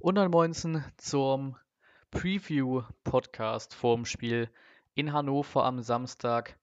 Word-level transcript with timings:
Und 0.00 0.14
dann 0.14 0.30
Moinsen 0.30 0.84
zum 0.96 1.56
Preview-Podcast 2.12 3.74
vorm 3.74 4.04
Spiel 4.04 4.48
in 4.94 5.12
Hannover 5.12 5.64
am 5.64 5.82
Samstag 5.82 6.56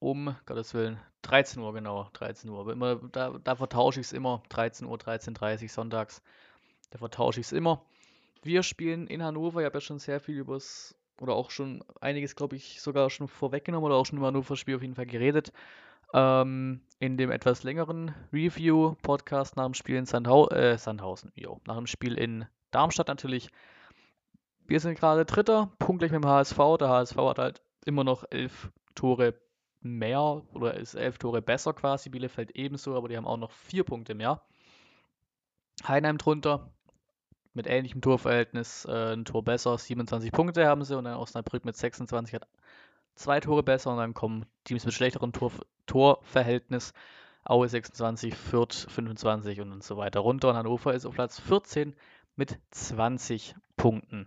um, 0.00 0.34
Gottes 0.44 0.74
Willen, 0.74 0.98
13 1.22 1.62
Uhr, 1.62 1.72
genau, 1.72 2.10
13 2.14 2.50
Uhr. 2.50 2.58
Aber 2.58 2.72
immer, 2.72 2.96
da, 2.96 3.38
da 3.42 3.54
vertausche 3.54 4.00
ich 4.00 4.06
es 4.06 4.12
immer, 4.12 4.42
13 4.48 4.88
Uhr, 4.88 4.98
13.30 4.98 5.62
Uhr 5.62 5.68
sonntags, 5.68 6.20
da 6.90 6.98
vertausche 6.98 7.38
ich 7.38 7.46
es 7.46 7.52
immer. 7.52 7.80
Wir 8.42 8.64
spielen 8.64 9.06
in 9.06 9.22
Hannover, 9.22 9.60
ich 9.60 9.66
habe 9.66 9.76
ja 9.76 9.80
schon 9.80 10.00
sehr 10.00 10.18
viel 10.18 10.36
übers, 10.36 10.96
oder 11.20 11.34
auch 11.34 11.52
schon 11.52 11.84
einiges, 12.00 12.34
glaube 12.34 12.56
ich, 12.56 12.80
sogar 12.80 13.08
schon 13.08 13.28
vorweggenommen 13.28 13.86
oder 13.86 13.94
auch 13.94 14.04
schon 14.06 14.18
über 14.18 14.26
Hannover-Spiel 14.26 14.74
auf 14.74 14.82
jeden 14.82 14.96
Fall 14.96 15.06
geredet. 15.06 15.52
Ähm, 16.12 16.80
in 16.98 17.16
dem 17.18 17.30
etwas 17.30 17.62
längeren 17.62 18.12
Review-Podcast 18.32 19.56
nach 19.56 19.64
dem 19.64 19.74
Spiel 19.74 19.94
in 19.94 20.06
Sandhau 20.06 20.48
äh, 20.48 20.76
Sandhausen, 20.76 21.30
jo, 21.36 21.60
nach 21.66 21.76
dem 21.76 21.86
Spiel 21.86 22.18
in 22.18 22.46
Darmstadt 22.74 23.08
natürlich. 23.08 23.48
Wir 24.66 24.80
sind 24.80 24.98
gerade 24.98 25.24
Dritter, 25.24 25.72
punktgleich 25.78 26.12
mit 26.12 26.22
dem 26.24 26.28
HSV. 26.28 26.58
Der 26.78 26.88
HSV 26.88 27.16
hat 27.16 27.38
halt 27.38 27.62
immer 27.84 28.04
noch 28.04 28.24
elf 28.30 28.70
Tore 28.94 29.34
mehr 29.80 30.42
oder 30.54 30.74
ist 30.74 30.94
elf 30.94 31.18
Tore 31.18 31.42
besser 31.42 31.74
quasi. 31.74 32.08
Bielefeld 32.08 32.52
ebenso, 32.52 32.96
aber 32.96 33.08
die 33.08 33.16
haben 33.16 33.26
auch 33.26 33.36
noch 33.36 33.52
vier 33.52 33.84
Punkte 33.84 34.14
mehr. 34.14 34.40
Heinheim 35.86 36.18
drunter 36.18 36.70
mit 37.52 37.66
ähnlichem 37.66 38.00
Torverhältnis, 38.00 38.84
äh, 38.86 39.12
ein 39.12 39.24
Tor 39.24 39.44
besser, 39.44 39.78
27 39.78 40.32
Punkte 40.32 40.66
haben 40.66 40.84
sie 40.84 40.96
und 40.96 41.04
dann 41.04 41.16
Osnabrück 41.16 41.64
mit 41.64 41.76
26 41.76 42.34
hat 42.34 42.48
zwei 43.14 43.40
Tore 43.40 43.62
besser 43.62 43.92
und 43.92 43.98
dann 43.98 44.14
kommen 44.14 44.46
Teams 44.64 44.84
mit 44.84 44.94
schlechterem 44.94 45.32
Tor, 45.32 45.52
Torverhältnis. 45.86 46.92
Aue 47.46 47.68
26, 47.68 48.34
Fürth 48.34 48.86
25 48.88 49.60
und 49.60 49.84
so 49.84 49.98
weiter 49.98 50.20
runter. 50.20 50.48
Und 50.48 50.56
Hannover 50.56 50.94
ist 50.94 51.04
auf 51.04 51.14
Platz 51.14 51.38
14 51.40 51.94
mit 52.36 52.58
20 52.70 53.54
Punkten. 53.76 54.26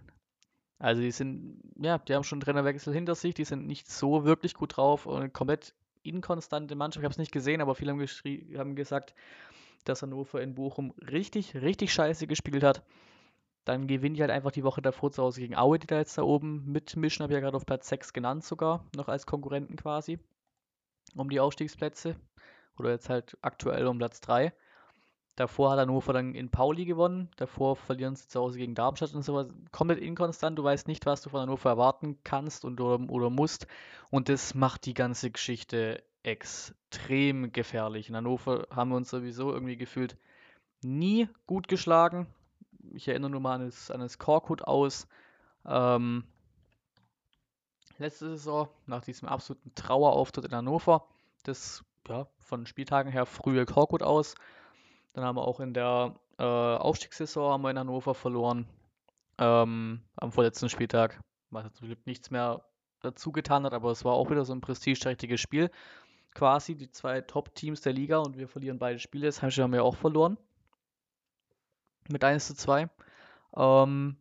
Also 0.80 1.02
die 1.02 1.12
sind, 1.12 1.62
ja, 1.80 1.98
die 1.98 2.14
haben 2.14 2.24
schon 2.24 2.38
einen 2.38 2.46
Trainerwechsel 2.46 2.94
hinter 2.94 3.16
sich, 3.16 3.34
die 3.34 3.46
sind 3.46 3.66
nicht 3.66 3.90
so 3.90 4.26
wirklich 4.26 4.54
gut 4.54 4.78
drauf 4.78 5.06
und 5.06 5.34
komplett 5.34 5.74
inkonstante 6.04 6.76
Mannschaft. 6.76 7.02
Ich 7.02 7.06
habe 7.06 7.12
es 7.14 7.18
nicht 7.18 7.32
gesehen, 7.32 7.62
aber 7.62 7.76
viele 7.76 7.92
haben, 7.92 8.02
haben, 8.58 8.76
gesagt, 8.76 9.16
dass 9.86 10.02
Hannover 10.02 10.42
in 10.42 10.56
Bochum 10.56 10.94
richtig, 11.12 11.56
richtig 11.56 11.92
scheiße 11.94 12.28
gespielt 12.28 12.64
hat. 12.64 12.84
Dann 13.66 13.88
gewinnen 13.88 14.16
die 14.16 14.22
halt 14.22 14.32
einfach 14.32 14.52
die 14.52 14.64
Woche 14.64 14.82
davor 14.82 15.12
zu 15.12 15.24
Hause 15.24 15.42
gegen 15.42 15.58
Aue, 15.58 15.80
die 15.80 15.88
da 15.88 15.98
jetzt 15.98 16.18
da 16.18 16.22
oben 16.22 16.72
mitmischen, 16.72 17.24
habe 17.24 17.34
ich 17.34 17.36
ja 17.36 17.42
gerade 17.42 17.58
auf 17.58 17.66
Platz 17.66 17.90
6 17.90 18.14
genannt 18.14 18.46
sogar, 18.46 18.86
noch 18.96 19.10
als 19.10 19.26
Konkurrenten 19.26 19.76
quasi, 19.76 20.20
um 21.16 21.30
die 21.30 21.40
Aufstiegsplätze. 21.40 22.16
Oder 22.78 22.92
jetzt 22.92 23.10
halt 23.10 23.38
aktuell 23.42 23.88
um 23.88 23.98
Platz 23.98 24.22
3. 24.22 24.54
Davor 25.38 25.70
hat 25.70 25.78
Hannover 25.78 26.14
dann 26.14 26.34
in 26.34 26.50
Pauli 26.50 26.86
gewonnen. 26.86 27.30
Davor 27.36 27.76
verlieren 27.76 28.16
sie 28.16 28.28
zu 28.28 28.40
Hause 28.40 28.58
gegen 28.58 28.74
Darmstadt 28.74 29.14
und 29.14 29.22
sowas. 29.22 29.48
Komplett 29.72 30.00
inkonstant. 30.00 30.58
Du 30.58 30.64
weißt 30.64 30.88
nicht, 30.88 31.06
was 31.06 31.22
du 31.22 31.30
von 31.30 31.42
Hannover 31.42 31.70
erwarten 31.70 32.18
kannst 32.24 32.66
und 32.66 32.82
oder, 32.82 33.08
oder 33.12 33.30
musst. 33.30 33.68
Und 34.10 34.30
das 34.30 34.56
macht 34.56 34.88
die 34.88 34.96
ganze 34.96 35.30
Geschichte 35.30 36.04
extrem 36.24 37.52
gefährlich. 37.52 38.10
In 38.10 38.16
Hannover 38.16 38.68
haben 38.72 38.90
wir 38.90 38.98
uns 38.98 39.12
sowieso 39.12 39.54
irgendwie 39.54 39.78
gefühlt 39.78 40.18
nie 40.82 41.30
gut 41.46 41.68
geschlagen. 41.68 42.26
Ich 42.94 43.08
erinnere 43.08 43.30
nur 43.30 43.40
mal 43.40 43.60
an 43.60 43.66
das, 43.66 43.92
an 43.92 44.00
das 44.00 44.18
Korkut 44.18 44.64
aus. 44.64 45.08
Ähm, 45.68 46.24
letzte 48.00 48.30
Saison, 48.30 48.70
nach 48.88 49.04
diesem 49.04 49.28
absoluten 49.28 49.76
Trauerauftritt 49.76 50.46
in 50.46 50.56
Hannover, 50.56 51.08
das 51.44 51.84
ja, 52.08 52.26
von 52.40 52.66
Spieltagen 52.66 53.12
her 53.12 53.28
frühe 53.28 53.68
Korkut 53.68 54.02
aus 54.02 54.34
dann 55.18 55.26
haben 55.26 55.36
wir 55.38 55.48
auch 55.48 55.60
in 55.60 55.74
der 55.74 56.16
äh, 56.38 56.44
Aufstiegssaison 56.44 57.52
haben 57.52 57.64
wir 57.64 57.72
in 57.72 57.80
Hannover 57.80 58.14
verloren. 58.14 58.68
Ähm, 59.40 60.04
am 60.16 60.32
vorletzten 60.32 60.70
Spieltag, 60.70 61.20
was 61.50 61.74
zum 61.74 61.88
Glück 61.88 62.06
nichts 62.06 62.30
mehr 62.30 62.64
dazu 63.02 63.32
getan 63.32 63.64
hat, 63.64 63.74
aber 63.74 63.90
es 63.90 64.06
war 64.06 64.14
auch 64.14 64.30
wieder 64.30 64.46
so 64.46 64.54
ein 64.54 64.62
prestigeträchtiges 64.62 65.42
Spiel. 65.42 65.72
Quasi 66.36 66.76
die 66.76 66.92
zwei 66.92 67.22
Top-Teams 67.22 67.82
der 67.82 67.94
Liga 67.94 68.20
und 68.20 68.38
wir 68.38 68.48
verlieren 68.48 68.78
beide 68.78 69.00
Spiele. 69.00 69.26
Das 69.26 69.42
haben 69.42 69.74
wir 69.74 69.84
auch 69.84 69.96
verloren. 69.96 70.38
Mit 72.10 72.24
1 72.24 72.46
zu 72.46 72.56
2. 72.56 72.88
Ähm, 73.56 74.18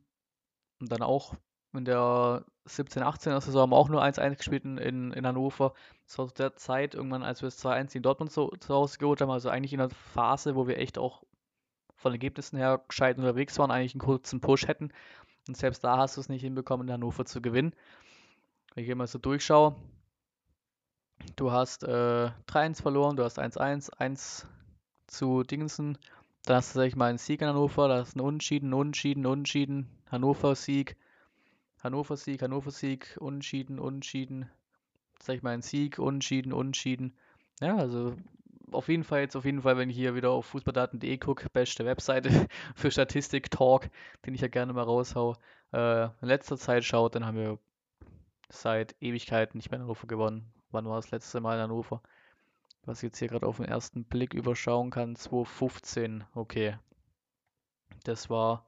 und 0.80 0.92
dann 0.92 1.02
auch 1.02 1.34
in 1.76 1.84
der 1.84 2.44
17, 2.64 3.02
18er 3.02 3.40
Saison 3.40 3.62
haben 3.62 3.70
wir 3.70 3.76
auch 3.76 3.88
nur 3.88 4.02
1-1 4.02 4.36
gespielt 4.36 4.64
in, 4.64 4.78
in 5.12 5.26
Hannover. 5.26 5.72
Das 6.06 6.18
war 6.18 6.28
zu 6.28 6.34
der 6.34 6.56
Zeit, 6.56 6.94
irgendwann, 6.94 7.22
als 7.22 7.42
wir 7.42 7.48
es 7.48 7.64
2-1 7.64 7.96
in 7.96 8.02
Dortmund 8.02 8.32
so, 8.32 8.50
zu 8.60 8.74
Hause 8.74 8.98
geholt 8.98 9.20
haben, 9.20 9.30
also 9.30 9.48
eigentlich 9.48 9.72
in 9.72 9.80
einer 9.80 9.90
Phase, 9.90 10.56
wo 10.56 10.66
wir 10.66 10.78
echt 10.78 10.98
auch 10.98 11.22
von 11.96 12.12
Ergebnissen 12.12 12.56
her 12.56 12.82
gescheit 12.88 13.18
unterwegs 13.18 13.58
waren, 13.58 13.70
eigentlich 13.70 13.94
einen 13.94 14.00
kurzen 14.00 14.40
Push 14.40 14.66
hätten. 14.68 14.92
Und 15.48 15.56
selbst 15.56 15.84
da 15.84 15.96
hast 15.96 16.16
du 16.16 16.20
es 16.20 16.28
nicht 16.28 16.42
hinbekommen, 16.42 16.88
in 16.88 16.92
Hannover 16.92 17.24
zu 17.24 17.40
gewinnen. 17.40 17.74
Wenn 18.74 18.84
ich 18.84 18.94
mal 18.94 19.06
so 19.06 19.18
durchschaue, 19.18 19.76
du 21.36 21.52
hast 21.52 21.84
äh, 21.84 22.30
3-1 22.48 22.82
verloren, 22.82 23.16
du 23.16 23.24
hast 23.24 23.38
1-1, 23.38 23.90
1 23.90 24.46
zu 25.06 25.42
Dingsen, 25.44 25.98
dann 26.44 26.56
hast 26.56 26.74
du, 26.74 26.80
sag 26.80 26.86
ich 26.86 26.96
mal, 26.96 27.06
einen 27.06 27.18
Sieg 27.18 27.40
in 27.40 27.48
Hannover, 27.48 27.88
da 27.88 27.98
hast 27.98 28.14
du 28.14 28.20
einen 28.20 28.28
Unentschieden, 28.28 28.74
Unentschieden, 28.74 29.26
Unentschieden, 29.26 29.88
Hannover-Sieg, 30.10 30.96
Hannover-Sieg, 31.86 32.42
Hannover-Sieg, 32.42 33.16
Unentschieden, 33.20 33.78
Unentschieden, 33.78 34.50
sag 35.20 35.36
ich 35.36 35.42
mal, 35.42 35.54
ein 35.54 35.62
Sieg, 35.62 35.98
Unentschieden, 35.98 36.52
Unentschieden. 36.52 37.16
Ja, 37.60 37.76
also 37.76 38.14
auf 38.72 38.88
jeden 38.88 39.04
Fall 39.04 39.20
jetzt 39.20 39.36
auf 39.36 39.44
jeden 39.44 39.62
Fall, 39.62 39.76
wenn 39.76 39.90
ich 39.90 39.96
hier 39.96 40.14
wieder 40.14 40.30
auf 40.30 40.46
fußballdaten.de 40.46 41.18
gucke, 41.18 41.48
beste 41.50 41.84
Webseite 41.84 42.48
für 42.74 42.90
Statistik-Talk, 42.90 43.88
den 44.24 44.34
ich 44.34 44.40
ja 44.40 44.48
gerne 44.48 44.72
mal 44.72 44.82
raushau, 44.82 45.36
äh, 45.72 46.04
in 46.04 46.28
letzter 46.28 46.56
Zeit 46.56 46.84
schaut, 46.84 47.14
dann 47.14 47.24
haben 47.24 47.36
wir 47.36 47.58
seit 48.48 48.94
Ewigkeiten 49.00 49.58
nicht 49.58 49.70
mehr 49.70 49.78
in 49.78 49.84
Hannover 49.84 50.06
gewonnen. 50.06 50.52
Wann 50.70 50.86
war 50.86 50.96
das 50.96 51.10
letzte 51.10 51.40
Mal 51.40 51.56
in 51.56 51.62
Hannover? 51.62 52.02
Was 52.84 52.98
ich 52.98 53.04
jetzt 53.04 53.18
hier 53.18 53.28
gerade 53.28 53.46
auf 53.46 53.56
den 53.56 53.66
ersten 53.66 54.04
Blick 54.04 54.34
überschauen 54.34 54.90
kann, 54.90 55.16
2015, 55.16 56.24
okay. 56.34 56.78
Das 58.04 58.30
war 58.30 58.66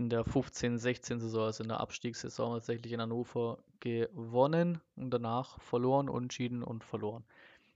in 0.00 0.08
der 0.08 0.24
15-16 0.24 1.20
Saison, 1.20 1.44
also 1.44 1.62
in 1.62 1.68
der 1.68 1.80
Abstiegssaison 1.80 2.54
tatsächlich 2.54 2.92
in 2.94 3.02
Hannover 3.02 3.58
gewonnen 3.80 4.80
und 4.96 5.10
danach 5.10 5.60
verloren, 5.60 6.08
unschieden 6.08 6.62
und 6.62 6.84
verloren. 6.84 7.22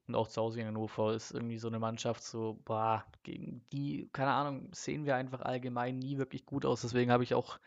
Und 0.09 0.15
auch 0.15 0.29
zu 0.29 0.41
Hause 0.41 0.61
in 0.61 0.67
Hannover 0.67 1.13
ist 1.15 1.33
irgendwie 1.33 1.59
so 1.59 1.69
eine 1.69 1.79
Mannschaft 1.79 2.23
so, 2.23 2.59
boah, 2.65 3.05
gegen 3.25 3.63
die, 3.73 4.09
keine 4.15 4.33
Ahnung, 4.33 4.71
sehen 4.73 5.05
wir 5.05 5.17
einfach 5.17 5.43
allgemein 5.43 5.99
nie 5.99 6.17
wirklich 6.17 6.47
gut 6.47 6.65
aus. 6.65 6.81
Deswegen 6.81 7.13
habe 7.13 7.25
ich 7.25 7.35
auch, 7.35 7.59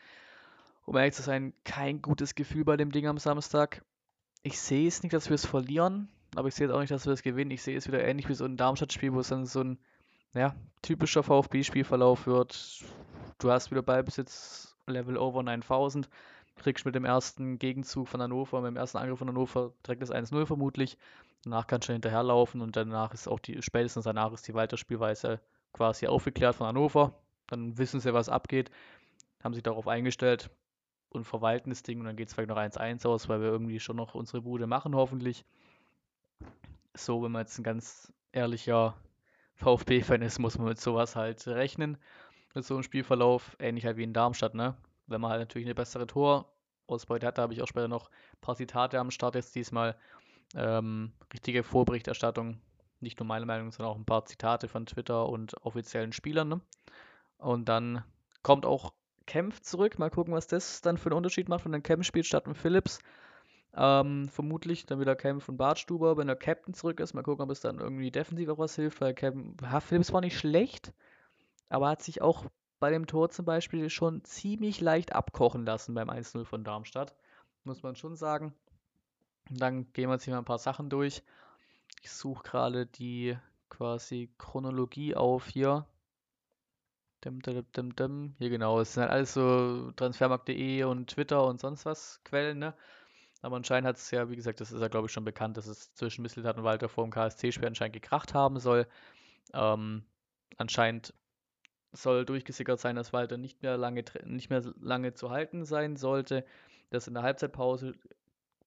um 0.86 0.96
ehrlich 0.96 1.14
zu 1.14 1.22
sein, 1.22 1.54
kein 1.62 2.02
gutes 2.02 2.34
Gefühl 2.34 2.64
bei 2.64 2.76
dem 2.76 2.90
Ding 2.90 3.06
am 3.06 3.18
Samstag. 3.18 3.84
Ich 4.42 4.60
sehe 4.60 4.88
es 4.88 5.04
nicht, 5.04 5.12
dass 5.12 5.28
wir 5.28 5.36
es 5.36 5.46
verlieren, 5.46 6.08
aber 6.34 6.48
ich 6.48 6.56
sehe 6.56 6.66
es 6.66 6.72
auch 6.72 6.80
nicht, 6.80 6.90
dass 6.90 7.06
wir 7.06 7.12
es 7.12 7.22
gewinnen. 7.22 7.52
Ich 7.52 7.62
sehe 7.62 7.76
es 7.76 7.86
wieder 7.86 8.04
ähnlich 8.04 8.28
wie 8.28 8.34
so 8.34 8.44
ein 8.44 8.56
Darmstadt-Spiel, 8.56 9.12
wo 9.12 9.20
es 9.20 9.28
dann 9.28 9.46
so 9.46 9.62
ein 9.62 9.78
ja, 10.34 10.56
typischer 10.82 11.22
VfB-Spielverlauf 11.22 12.26
wird 12.26 12.84
du 13.38 13.50
hast 13.50 13.70
wieder 13.70 13.82
Ballbesitz 13.82 14.76
Level 14.86 15.16
over 15.16 15.42
9000, 15.42 16.08
kriegst 16.56 16.84
mit 16.84 16.94
dem 16.94 17.04
ersten 17.04 17.58
Gegenzug 17.58 18.08
von 18.08 18.20
Hannover, 18.20 18.60
mit 18.60 18.68
dem 18.68 18.76
ersten 18.76 18.98
Angriff 18.98 19.18
von 19.18 19.28
Hannover 19.28 19.72
direkt 19.86 20.02
das 20.02 20.12
1-0 20.12 20.46
vermutlich. 20.46 20.98
Danach 21.44 21.66
kannst 21.66 21.88
du 21.88 21.92
hinterherlaufen 21.92 22.60
und 22.60 22.74
danach 22.74 23.14
ist 23.14 23.28
auch 23.28 23.38
die, 23.38 23.62
spätestens 23.62 24.04
danach 24.04 24.32
ist 24.32 24.48
die 24.48 24.54
Weiterspielweise 24.54 25.40
quasi 25.72 26.08
aufgeklärt 26.08 26.56
von 26.56 26.66
Hannover. 26.66 27.14
Dann 27.46 27.78
wissen 27.78 28.00
sie, 28.00 28.12
was 28.12 28.28
abgeht, 28.28 28.70
haben 29.42 29.54
sich 29.54 29.62
darauf 29.62 29.86
eingestellt 29.86 30.50
und 31.10 31.24
verwalten 31.24 31.70
das 31.70 31.82
Ding 31.82 32.00
und 32.00 32.06
dann 32.06 32.16
geht 32.16 32.28
es 32.28 32.34
vielleicht 32.34 32.48
noch 32.48 32.56
1-1 32.56 33.06
aus, 33.06 33.28
weil 33.28 33.40
wir 33.40 33.48
irgendwie 33.48 33.78
schon 33.78 33.96
noch 33.96 34.14
unsere 34.14 34.42
Bude 34.42 34.66
machen, 34.66 34.96
hoffentlich. 34.96 35.44
So, 36.94 37.22
wenn 37.22 37.30
man 37.30 37.42
jetzt 37.42 37.58
ein 37.58 37.64
ganz 37.64 38.12
ehrlicher 38.32 38.96
VfB-Fan 39.54 40.22
ist, 40.22 40.40
muss 40.40 40.58
man 40.58 40.68
mit 40.68 40.80
sowas 40.80 41.14
halt 41.14 41.46
rechnen 41.46 41.98
mit 42.58 42.66
so 42.66 42.74
einem 42.74 42.82
Spielverlauf, 42.82 43.56
ähnlich 43.58 43.86
halt 43.86 43.96
wie 43.96 44.02
in 44.02 44.12
Darmstadt, 44.12 44.54
ne? 44.54 44.76
Wenn 45.06 45.20
man 45.20 45.30
halt 45.30 45.40
natürlich 45.40 45.66
eine 45.66 45.74
bessere 45.74 46.06
Torausbeute 46.06 47.26
hat, 47.26 47.38
da 47.38 47.42
habe 47.42 47.54
ich 47.54 47.62
auch 47.62 47.68
später 47.68 47.88
noch 47.88 48.10
ein 48.10 48.40
paar 48.40 48.56
Zitate 48.56 48.98
am 48.98 49.10
Start 49.10 49.36
jetzt 49.36 49.54
diesmal. 49.54 49.96
Ähm, 50.54 51.12
richtige 51.32 51.62
Vorberichterstattung, 51.62 52.60
nicht 53.00 53.18
nur 53.18 53.26
meine 53.26 53.46
Meinung, 53.46 53.70
sondern 53.70 53.92
auch 53.92 53.98
ein 53.98 54.04
paar 54.04 54.24
Zitate 54.24 54.68
von 54.68 54.86
Twitter 54.86 55.28
und 55.28 55.54
offiziellen 55.64 56.12
Spielern. 56.12 56.48
Ne? 56.48 56.60
Und 57.38 57.68
dann 57.68 58.02
kommt 58.42 58.66
auch 58.66 58.92
Kempf 59.26 59.60
zurück. 59.60 59.98
Mal 59.98 60.10
gucken, 60.10 60.34
was 60.34 60.46
das 60.46 60.80
dann 60.80 60.98
für 60.98 61.10
einen 61.10 61.18
Unterschied 61.18 61.48
macht, 61.48 61.64
wenn 61.64 61.74
ein 61.74 61.82
Kempf 61.82 62.06
spielt 62.06 62.26
statt 62.26 62.46
ein 62.46 62.54
Phillips. 62.54 62.98
Ähm, 63.76 64.28
vermutlich 64.28 64.86
dann 64.86 65.00
wieder 65.00 65.14
Kempf 65.14 65.48
und 65.48 65.58
Bartstuber, 65.58 66.16
wenn 66.16 66.26
der 66.26 66.36
Captain 66.36 66.74
zurück 66.74 66.98
ist. 66.98 67.14
Mal 67.14 67.22
gucken, 67.22 67.44
ob 67.44 67.50
es 67.50 67.60
dann 67.60 67.78
irgendwie 67.78 68.10
defensiv 68.10 68.48
auch 68.48 68.58
was 68.58 68.74
hilft, 68.74 69.00
weil 69.00 69.14
Kempf, 69.14 69.62
ja, 69.62 69.80
Phillips 69.80 70.12
war 70.12 70.22
nicht 70.22 70.38
schlecht, 70.38 70.92
aber 71.68 71.88
hat 71.88 72.02
sich 72.02 72.22
auch 72.22 72.46
bei 72.80 72.90
dem 72.90 73.06
Tor 73.06 73.30
zum 73.30 73.44
Beispiel 73.44 73.90
schon 73.90 74.24
ziemlich 74.24 74.80
leicht 74.80 75.12
abkochen 75.12 75.64
lassen 75.66 75.94
beim 75.94 76.10
1-0 76.10 76.44
von 76.44 76.64
Darmstadt. 76.64 77.14
Muss 77.64 77.82
man 77.82 77.96
schon 77.96 78.16
sagen. 78.16 78.54
dann 79.50 79.92
gehen 79.92 80.08
wir 80.08 80.14
jetzt 80.14 80.24
hier 80.24 80.34
mal 80.34 80.40
ein 80.40 80.44
paar 80.44 80.58
Sachen 80.58 80.90
durch. 80.90 81.22
Ich 82.02 82.10
suche 82.10 82.42
gerade 82.44 82.86
die 82.86 83.36
quasi 83.68 84.30
Chronologie 84.38 85.14
auf 85.14 85.46
hier. 85.48 85.86
Dim, 87.24 87.42
dim, 87.42 87.66
dim, 87.72 87.96
dim. 87.96 88.34
Hier 88.38 88.50
genau, 88.50 88.80
es 88.80 88.94
sind 88.94 89.02
halt 89.02 89.12
alles 89.12 89.34
so 89.34 89.90
transfermarkt.de 89.92 90.84
und 90.84 91.10
Twitter 91.10 91.44
und 91.44 91.60
sonst 91.60 91.84
was 91.84 92.20
Quellen, 92.24 92.58
ne? 92.58 92.74
Aber 93.42 93.56
anscheinend 93.56 93.88
hat 93.88 93.96
es 93.96 94.10
ja, 94.10 94.30
wie 94.30 94.36
gesagt, 94.36 94.60
das 94.60 94.72
ist 94.72 94.80
ja 94.80 94.88
glaube 94.88 95.06
ich 95.06 95.12
schon 95.12 95.24
bekannt, 95.24 95.56
dass 95.56 95.66
es 95.66 95.92
zwischen 95.94 96.22
Misseltat 96.22 96.56
und 96.56 96.64
Walter 96.64 96.88
vor 96.88 97.04
dem 97.04 97.10
KSC-Spiel 97.10 97.66
anscheinend 97.66 97.94
gekracht 97.94 98.34
haben 98.34 98.58
soll. 98.60 98.86
Ähm, 99.52 100.04
anscheinend 100.56 101.14
soll 101.92 102.24
durchgesickert 102.24 102.80
sein, 102.80 102.96
dass 102.96 103.12
Walter 103.12 103.36
nicht 103.36 103.62
mehr 103.62 103.76
lange, 103.76 104.04
nicht 104.24 104.50
mehr 104.50 104.62
lange 104.80 105.14
zu 105.14 105.30
halten 105.30 105.64
sein 105.64 105.96
sollte. 105.96 106.44
Das 106.90 107.08
in 107.08 107.14
der 107.14 107.22
Halbzeitpause 107.22 107.94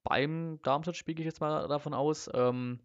beim 0.03 0.59
Darmstadt-Spiel 0.63 1.19
ich 1.19 1.25
jetzt 1.25 1.41
mal 1.41 1.67
davon 1.67 1.93
aus, 1.93 2.29
ähm, 2.33 2.79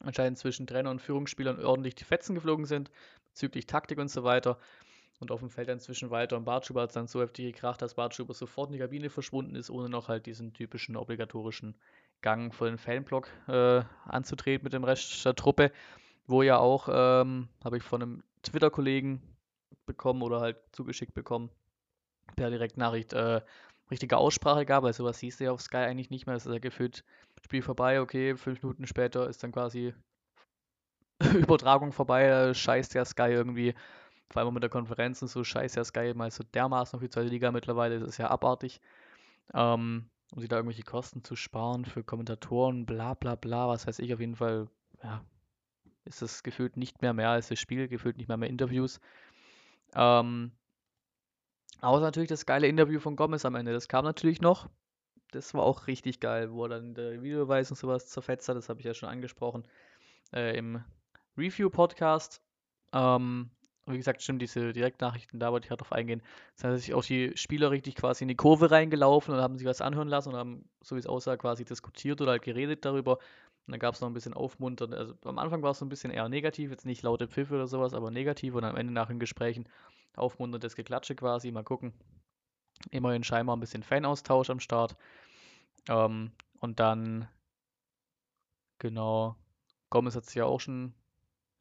anscheinend 0.00 0.38
zwischen 0.38 0.66
Trainer 0.66 0.90
und 0.90 1.00
Führungsspielern 1.00 1.64
ordentlich 1.64 1.94
die 1.94 2.04
Fetzen 2.04 2.34
geflogen 2.34 2.64
sind, 2.64 2.90
bezüglich 3.28 3.66
Taktik 3.66 3.98
und 3.98 4.10
so 4.10 4.24
weiter. 4.24 4.58
Und 5.20 5.30
auf 5.30 5.40
dem 5.40 5.50
Feld 5.50 5.68
dann 5.68 5.80
zwischen 5.80 6.10
Walter 6.10 6.36
und 6.38 6.44
Bartschuber 6.44 6.82
hat 6.82 6.90
es 6.90 6.94
dann 6.94 7.06
so 7.06 7.20
heftig 7.20 7.52
gekracht, 7.52 7.82
dass 7.82 7.94
Bartschuber 7.94 8.32
sofort 8.32 8.70
in 8.70 8.72
die 8.72 8.78
Kabine 8.78 9.10
verschwunden 9.10 9.54
ist, 9.54 9.68
ohne 9.68 9.90
noch 9.90 10.08
halt 10.08 10.24
diesen 10.24 10.54
typischen 10.54 10.96
obligatorischen 10.96 11.76
Gang 12.22 12.54
vor 12.54 12.68
den 12.68 12.78
Fanblock 12.78 13.28
äh, 13.46 13.82
anzutreten 14.06 14.64
mit 14.64 14.72
dem 14.72 14.84
Rest 14.84 15.24
der 15.24 15.34
Truppe, 15.34 15.72
wo 16.26 16.42
ja 16.42 16.58
auch, 16.58 16.88
ähm, 16.90 17.48
habe 17.62 17.76
ich 17.76 17.82
von 17.82 18.02
einem 18.02 18.22
Twitter-Kollegen 18.42 19.22
bekommen 19.86 20.22
oder 20.22 20.40
halt 20.40 20.56
zugeschickt 20.72 21.14
bekommen, 21.14 21.50
per 22.36 22.50
Direktnachricht, 22.50 23.12
äh, 23.12 23.40
richtige 23.90 24.16
Aussprache 24.16 24.64
gab, 24.64 24.84
weil 24.84 24.92
sowas 24.92 25.18
siehst 25.18 25.40
du 25.40 25.44
ja 25.44 25.52
auf 25.52 25.60
Sky 25.60 25.78
eigentlich 25.78 26.10
nicht 26.10 26.26
mehr, 26.26 26.36
es 26.36 26.46
ist 26.46 26.52
ja 26.52 26.58
gefühlt 26.58 27.04
Spiel 27.42 27.62
vorbei, 27.62 28.00
okay, 28.00 28.36
fünf 28.36 28.62
Minuten 28.62 28.86
später 28.86 29.28
ist 29.28 29.42
dann 29.42 29.52
quasi 29.52 29.94
Übertragung 31.34 31.92
vorbei, 31.92 32.28
da 32.28 32.54
scheißt 32.54 32.94
ja 32.94 33.04
Sky 33.04 33.30
irgendwie, 33.30 33.74
vor 34.30 34.42
allem 34.42 34.54
mit 34.54 34.62
der 34.62 34.70
Konferenz 34.70 35.20
und 35.22 35.28
so, 35.28 35.42
scheißt 35.42 35.76
ja 35.76 35.84
Sky 35.84 36.14
mal 36.14 36.30
so 36.30 36.44
dermaßen 36.44 36.96
auf 36.96 37.02
die 37.02 37.10
zweite 37.10 37.28
Liga 37.28 37.50
mittlerweile, 37.50 37.98
das 37.98 38.10
ist 38.10 38.18
ja 38.18 38.30
abartig. 38.30 38.80
Ähm, 39.52 40.08
um 40.32 40.40
sich 40.40 40.48
da 40.48 40.56
irgendwelche 40.56 40.84
Kosten 40.84 41.24
zu 41.24 41.34
sparen 41.34 41.84
für 41.84 42.04
Kommentatoren, 42.04 42.86
bla 42.86 43.14
bla 43.14 43.34
bla, 43.34 43.68
was 43.68 43.86
weiß 43.86 43.98
ich, 43.98 44.14
auf 44.14 44.20
jeden 44.20 44.36
Fall, 44.36 44.68
ja, 45.02 45.24
ist 46.10 46.22
es 46.22 46.42
gefühlt 46.42 46.76
nicht 46.76 47.02
mehr 47.02 47.12
mehr 47.12 47.30
als 47.30 47.48
das 47.48 47.58
Spiel, 47.58 47.88
gefühlt 47.88 48.18
nicht 48.18 48.28
mehr 48.28 48.36
mehr 48.36 48.48
Interviews. 48.48 49.00
Ähm, 49.94 50.52
außer 51.80 52.02
natürlich 52.02 52.28
das 52.28 52.46
geile 52.46 52.68
Interview 52.68 53.00
von 53.00 53.16
Gomez 53.16 53.44
am 53.44 53.54
Ende, 53.54 53.72
das 53.72 53.88
kam 53.88 54.04
natürlich 54.04 54.40
noch. 54.40 54.68
Das 55.32 55.54
war 55.54 55.62
auch 55.62 55.86
richtig 55.86 56.20
geil, 56.20 56.52
wo 56.52 56.64
er 56.64 56.70
dann 56.70 56.94
der 56.94 57.22
Videobeweis 57.22 57.70
und 57.70 57.76
sowas 57.76 58.08
zerfetzt 58.08 58.48
hat, 58.48 58.56
das 58.56 58.68
habe 58.68 58.80
ich 58.80 58.86
ja 58.86 58.94
schon 58.94 59.08
angesprochen 59.08 59.64
äh, 60.32 60.56
im 60.56 60.82
Review-Podcast. 61.36 62.42
Ähm, 62.92 63.50
wie 63.86 63.96
gesagt, 63.96 64.22
stimmt, 64.22 64.42
diese 64.42 64.72
Direktnachrichten, 64.72 65.40
da 65.40 65.52
wollte 65.52 65.66
ich 65.66 65.70
halt 65.70 65.80
drauf 65.80 65.92
eingehen. 65.92 66.22
Das 66.56 66.64
heißt, 66.64 66.84
sich 66.84 66.94
auch 66.94 67.04
die 67.04 67.32
Spieler 67.36 67.70
richtig 67.70 67.96
quasi 67.96 68.24
in 68.24 68.28
die 68.28 68.36
Kurve 68.36 68.70
reingelaufen 68.70 69.34
und 69.34 69.40
haben 69.40 69.58
sich 69.58 69.66
was 69.66 69.80
anhören 69.80 70.08
lassen 70.08 70.30
und 70.30 70.36
haben, 70.36 70.68
so 70.82 70.96
wie 70.96 71.00
es 71.00 71.06
aussah, 71.06 71.36
quasi 71.36 71.64
diskutiert 71.64 72.20
oder 72.20 72.32
halt 72.32 72.42
geredet 72.42 72.84
darüber. 72.84 73.18
Dann 73.66 73.78
gab 73.78 73.94
es 73.94 74.00
noch 74.00 74.08
ein 74.08 74.14
bisschen 74.14 74.34
aufmunternd. 74.34 74.94
Also 74.94 75.14
am 75.24 75.38
Anfang 75.38 75.62
war 75.62 75.70
es 75.70 75.78
so 75.78 75.84
ein 75.84 75.88
bisschen 75.88 76.10
eher 76.10 76.28
negativ, 76.28 76.70
jetzt 76.70 76.86
nicht 76.86 77.02
laute 77.02 77.28
Pfiffe 77.28 77.54
oder 77.54 77.66
sowas, 77.66 77.94
aber 77.94 78.10
negativ 78.10 78.54
und 78.54 78.64
am 78.64 78.76
Ende 78.76 78.92
nach 78.92 79.08
den 79.08 79.20
Gesprächen 79.20 79.68
aufmunterndes 80.16 80.76
Geklatsche 80.76 81.14
quasi. 81.14 81.50
Mal 81.52 81.64
gucken. 81.64 81.92
Immerhin 82.90 83.24
scheinbar 83.24 83.56
ein 83.56 83.60
bisschen 83.60 83.82
Fanaustausch 83.82 84.50
am 84.50 84.60
Start. 84.60 84.96
Ähm, 85.88 86.32
und 86.60 86.80
dann, 86.80 87.28
genau, 88.78 89.36
Gomez 89.90 90.16
hat 90.16 90.26
sich 90.26 90.36
ja 90.36 90.44
auch 90.44 90.60
schon, 90.60 90.94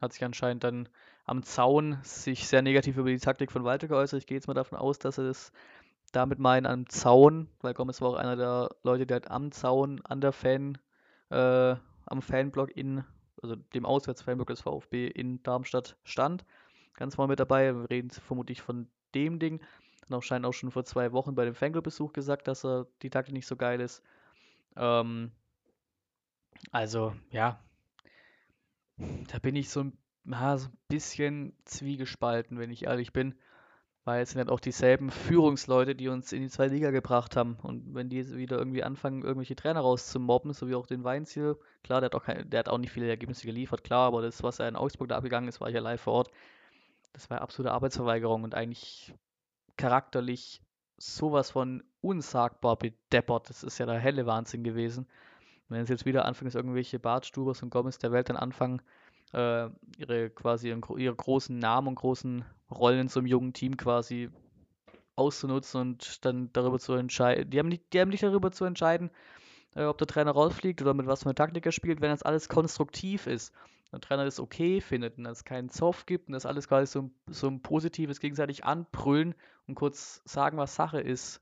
hat 0.01 0.13
sich 0.13 0.23
anscheinend 0.23 0.63
dann 0.63 0.89
am 1.25 1.43
Zaun 1.43 1.99
sich 2.03 2.47
sehr 2.47 2.61
negativ 2.61 2.97
über 2.97 3.09
die 3.09 3.17
Taktik 3.17 3.51
von 3.51 3.63
Walter 3.63 3.87
geäußert. 3.87 4.19
Ich 4.19 4.27
gehe 4.27 4.37
jetzt 4.37 4.47
mal 4.47 4.53
davon 4.53 4.77
aus, 4.77 4.99
dass 4.99 5.17
er 5.17 5.25
das 5.25 5.51
damit 6.11 6.39
meint 6.39 6.65
am 6.65 6.89
Zaun, 6.89 7.49
weil 7.61 7.73
Gomez 7.73 8.01
war 8.01 8.09
auch 8.09 8.15
einer 8.15 8.35
der 8.35 8.69
Leute, 8.83 9.05
der 9.05 9.15
halt 9.15 9.31
am 9.31 9.51
Zaun, 9.51 10.01
an 10.05 10.21
der 10.21 10.31
Fan, 10.31 10.77
äh, 11.29 11.75
am 12.09 12.21
Fanblock 12.21 12.75
in, 12.75 13.03
also 13.41 13.55
dem 13.55 13.85
Auswärtsfanblock 13.85 14.47
des 14.47 14.61
VfB 14.61 15.07
in 15.07 15.41
Darmstadt 15.43 15.97
stand. 16.03 16.45
Ganz 16.95 17.15
vorne 17.15 17.31
mit 17.31 17.39
dabei. 17.39 17.73
Wir 17.73 17.89
reden 17.89 18.09
vermutlich 18.09 18.61
von 18.61 18.87
dem 19.15 19.39
Ding. 19.39 19.61
Und 20.07 20.15
auch 20.15 20.23
scheint 20.23 20.45
auch 20.45 20.53
schon 20.53 20.71
vor 20.71 20.85
zwei 20.85 21.11
Wochen 21.11 21.35
bei 21.35 21.45
dem 21.45 21.55
Fanclub-Besuch 21.55 22.13
gesagt, 22.13 22.47
dass 22.47 22.65
er 22.65 22.87
die 23.01 23.09
Taktik 23.09 23.33
nicht 23.33 23.47
so 23.47 23.55
geil 23.55 23.79
ist. 23.79 24.01
Ähm, 24.75 25.31
also, 26.71 27.15
ja. 27.31 27.63
Da 28.97 29.39
bin 29.39 29.55
ich 29.55 29.69
so 29.69 29.81
ein, 29.81 29.97
ja, 30.25 30.57
so 30.57 30.67
ein 30.67 30.77
bisschen 30.87 31.55
zwiegespalten, 31.65 32.59
wenn 32.59 32.71
ich 32.71 32.85
ehrlich 32.85 33.13
bin. 33.13 33.35
Weil 34.09 34.23
es 34.23 34.31
sind 34.31 34.39
halt 34.39 34.49
auch 34.49 34.59
dieselben 34.59 35.11
Führungsleute, 35.11 35.93
die 35.93 36.07
uns 36.07 36.33
in 36.33 36.41
die 36.41 36.49
zweite 36.49 36.73
Liga 36.73 36.89
gebracht 36.89 37.35
haben. 37.35 37.59
Und 37.61 37.93
wenn 37.93 38.09
die 38.09 38.35
wieder 38.35 38.57
irgendwie 38.57 38.83
anfangen, 38.83 39.21
irgendwelche 39.21 39.55
Trainer 39.55 39.81
rauszumobben, 39.81 40.51
so 40.51 40.67
wie 40.67 40.73
auch 40.73 40.87
den 40.87 41.03
Weinziel, 41.03 41.57
klar, 41.83 42.01
der 42.01 42.07
hat 42.07 42.15
auch, 42.15 42.23
kein, 42.23 42.49
der 42.49 42.61
hat 42.61 42.69
auch 42.69 42.79
nicht 42.79 42.91
viele 42.91 43.07
Ergebnisse 43.07 43.45
geliefert, 43.45 43.83
klar, 43.83 44.07
aber 44.07 44.23
das, 44.23 44.41
was 44.41 44.57
er 44.57 44.67
in 44.67 44.75
Augsburg 44.75 45.09
da 45.09 45.17
abgegangen 45.17 45.47
ist, 45.47 45.61
war 45.61 45.67
ich 45.67 45.75
ja 45.75 45.81
live 45.81 46.01
vor 46.01 46.13
Ort. 46.13 46.31
Das 47.13 47.29
war 47.29 47.39
absolute 47.39 47.71
Arbeitsverweigerung 47.71 48.41
und 48.41 48.55
eigentlich 48.55 49.13
charakterlich 49.77 50.59
sowas 50.97 51.51
von 51.51 51.83
unsagbar 52.01 52.77
bedeppert. 52.77 53.47
Das 53.47 53.61
ist 53.61 53.77
ja 53.77 53.85
der 53.85 53.99
helle 53.99 54.25
Wahnsinn 54.25 54.63
gewesen. 54.63 55.05
Wenn 55.67 55.81
es 55.81 55.89
jetzt 55.89 56.07
wieder 56.07 56.25
anfängt, 56.25 56.55
irgendwelche 56.55 56.97
Bartstubers 56.97 57.61
und 57.61 57.69
Gomez 57.69 57.99
der 57.99 58.11
Welt 58.11 58.29
dann 58.29 58.37
anfangen, 58.37 58.81
äh, 59.33 59.69
ihre 59.97 60.29
quasi 60.29 60.69
ihre 60.69 61.15
großen 61.15 61.57
Namen 61.57 61.89
und 61.89 61.95
großen 61.95 62.45
Rollen 62.71 63.01
in 63.01 63.07
so 63.07 63.19
einem 63.19 63.27
jungen 63.27 63.53
Team 63.53 63.77
quasi 63.77 64.29
auszunutzen 65.15 65.81
und 65.81 66.25
dann 66.25 66.51
darüber 66.53 66.79
zu 66.79 66.93
entscheiden. 66.93 67.49
Die 67.49 67.59
haben 67.59 67.67
nicht, 67.67 67.93
die 67.93 67.99
haben 67.99 68.09
nicht 68.09 68.23
darüber 68.23 68.51
zu 68.51 68.65
entscheiden, 68.65 69.11
äh, 69.75 69.83
ob 69.83 69.97
der 69.97 70.07
Trainer 70.07 70.31
rausfliegt 70.31 70.81
oder 70.81 70.93
mit 70.93 71.07
was 71.07 71.23
für 71.23 71.27
eine 71.27 71.35
Taktik 71.35 71.65
er 71.65 71.71
spielt, 71.71 72.01
wenn 72.01 72.09
das 72.09 72.23
alles 72.23 72.49
konstruktiv 72.49 73.27
ist. 73.27 73.53
Der 73.91 73.99
Trainer 73.99 74.25
das 74.25 74.39
okay 74.39 74.81
findet 74.81 75.17
und 75.17 75.25
es 75.25 75.43
keinen 75.43 75.69
Zoff 75.69 76.05
gibt 76.05 76.27
und 76.27 76.33
das 76.33 76.45
alles 76.45 76.67
quasi 76.67 76.91
so, 76.91 77.09
so 77.27 77.47
ein 77.47 77.61
positives 77.61 78.19
gegenseitig 78.19 78.63
anbrüllen 78.63 79.33
und 79.67 79.75
kurz 79.75 80.21
sagen, 80.25 80.57
was 80.57 80.75
Sache 80.75 81.01
ist, 81.01 81.41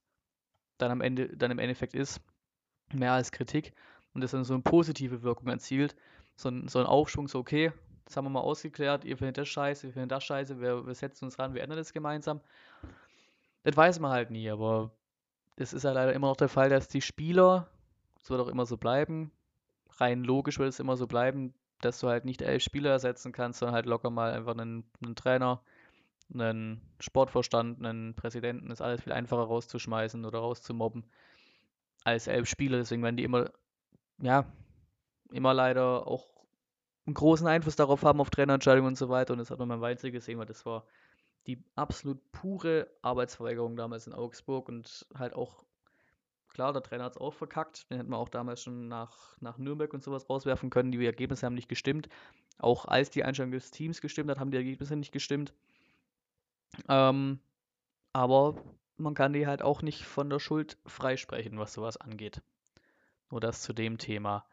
dann 0.77 0.91
am 0.91 1.01
Ende, 1.01 1.35
dann 1.35 1.51
im 1.51 1.59
Endeffekt 1.59 1.93
ist, 1.93 2.21
mehr 2.93 3.13
als 3.13 3.31
Kritik 3.31 3.73
und 4.13 4.21
das 4.21 4.31
dann 4.31 4.45
so 4.45 4.53
eine 4.53 4.63
positive 4.63 5.23
Wirkung 5.23 5.47
erzielt. 5.47 5.95
So 6.37 6.49
ein, 6.49 6.69
so 6.69 6.79
ein 6.79 6.85
Aufschwung, 6.85 7.27
so 7.27 7.39
okay, 7.39 7.73
das 8.05 8.15
haben 8.15 8.23
wir 8.23 8.29
mal 8.29 8.39
ausgeklärt, 8.39 9.03
ihr 9.03 9.17
findet 9.17 9.37
das 9.37 9.49
scheiße, 9.49 9.87
wir 9.87 9.93
finden 9.93 10.09
das 10.09 10.23
scheiße, 10.23 10.61
wir, 10.61 10.87
wir 10.87 10.95
setzen 10.95 11.25
uns 11.25 11.37
ran, 11.37 11.53
wir 11.53 11.61
ändern 11.61 11.77
das 11.77 11.91
gemeinsam. 11.91 12.39
Das 13.63 13.75
weiß 13.75 13.99
man 13.99 14.11
halt 14.11 14.31
nie, 14.31 14.49
aber 14.49 14.91
es 15.57 15.73
ist 15.73 15.83
ja 15.83 15.91
leider 15.91 16.13
immer 16.13 16.27
noch 16.27 16.37
der 16.37 16.47
Fall, 16.47 16.69
dass 16.69 16.87
die 16.87 17.01
Spieler, 17.01 17.67
das 18.19 18.29
wird 18.29 18.39
auch 18.39 18.47
immer 18.47 18.65
so 18.65 18.77
bleiben, 18.77 19.31
rein 19.97 20.23
logisch 20.23 20.57
wird 20.57 20.69
es 20.69 20.79
immer 20.79 20.95
so 20.95 21.05
bleiben, 21.05 21.53
dass 21.81 21.99
du 21.99 22.07
halt 22.07 22.23
nicht 22.23 22.41
elf 22.41 22.63
Spieler 22.63 22.91
ersetzen 22.91 23.31
kannst, 23.33 23.59
sondern 23.59 23.75
halt 23.75 23.85
locker 23.85 24.09
mal 24.09 24.31
einfach 24.31 24.53
einen, 24.53 24.89
einen 25.03 25.15
Trainer, 25.15 25.61
einen 26.33 26.81
Sportvorstand, 26.99 27.83
einen 27.85 28.15
Präsidenten, 28.15 28.71
ist 28.71 28.81
alles 28.81 29.01
viel 29.01 29.13
einfacher 29.13 29.43
rauszuschmeißen 29.43 30.23
oder 30.23 30.39
rauszumobben 30.39 31.03
als 32.03 32.27
elf 32.27 32.47
Spieler. 32.47 32.77
Deswegen 32.77 33.03
werden 33.03 33.17
die 33.17 33.23
immer, 33.23 33.51
ja, 34.21 34.45
immer 35.31 35.53
leider 35.53 36.07
auch 36.07 36.36
einen 37.07 37.13
großen 37.13 37.47
Einfluss 37.47 37.75
darauf 37.75 38.03
haben, 38.03 38.21
auf 38.21 38.29
Trainerentscheidungen 38.29 38.89
und 38.89 38.97
so 38.97 39.09
weiter. 39.09 39.33
Und 39.33 39.39
das 39.39 39.49
hat 39.49 39.59
man 39.59 39.69
beim 39.69 39.81
Weinzel 39.81 40.11
gesehen, 40.11 40.37
weil 40.37 40.45
das 40.45 40.65
war 40.65 40.85
die 41.47 41.63
absolut 41.75 42.31
pure 42.33 42.87
Arbeitsverweigerung 43.01 43.77
damals 43.77 44.05
in 44.05 44.13
Augsburg 44.13 44.67
und 44.67 45.07
halt 45.15 45.33
auch, 45.33 45.63
klar, 46.49 46.73
der 46.73 46.83
Trainer 46.83 47.05
hat 47.05 47.13
es 47.13 47.17
auch 47.17 47.33
verkackt. 47.33 47.89
Den 47.89 47.97
hätten 47.97 48.09
wir 48.11 48.17
auch 48.17 48.29
damals 48.29 48.61
schon 48.61 48.89
nach, 48.89 49.37
nach 49.39 49.57
Nürnberg 49.57 49.93
und 49.93 50.03
sowas 50.03 50.29
rauswerfen 50.29 50.69
können. 50.69 50.91
Die 50.91 51.05
Ergebnisse 51.05 51.45
haben 51.45 51.55
nicht 51.55 51.69
gestimmt. 51.69 52.09
Auch 52.59 52.85
als 52.85 53.09
die 53.09 53.23
Einstellung 53.23 53.51
des 53.51 53.71
Teams 53.71 54.01
gestimmt 54.01 54.29
hat, 54.29 54.39
haben 54.39 54.51
die 54.51 54.57
Ergebnisse 54.57 54.97
nicht 54.97 55.13
gestimmt. 55.13 55.53
Ähm, 56.89 57.39
aber 58.11 58.55
man 58.97 59.13
kann 59.13 59.31
die 59.31 59.47
halt 59.47 59.61
auch 59.61 59.81
nicht 59.81 60.03
von 60.03 60.29
der 60.29 60.39
Schuld 60.39 60.77
freisprechen, 60.85 61.57
was 61.57 61.73
sowas 61.73 61.95
angeht. 61.95 62.41
Nur 63.29 63.39
das 63.39 63.61
zu 63.61 63.71
dem 63.71 63.97
Thema. 63.97 64.45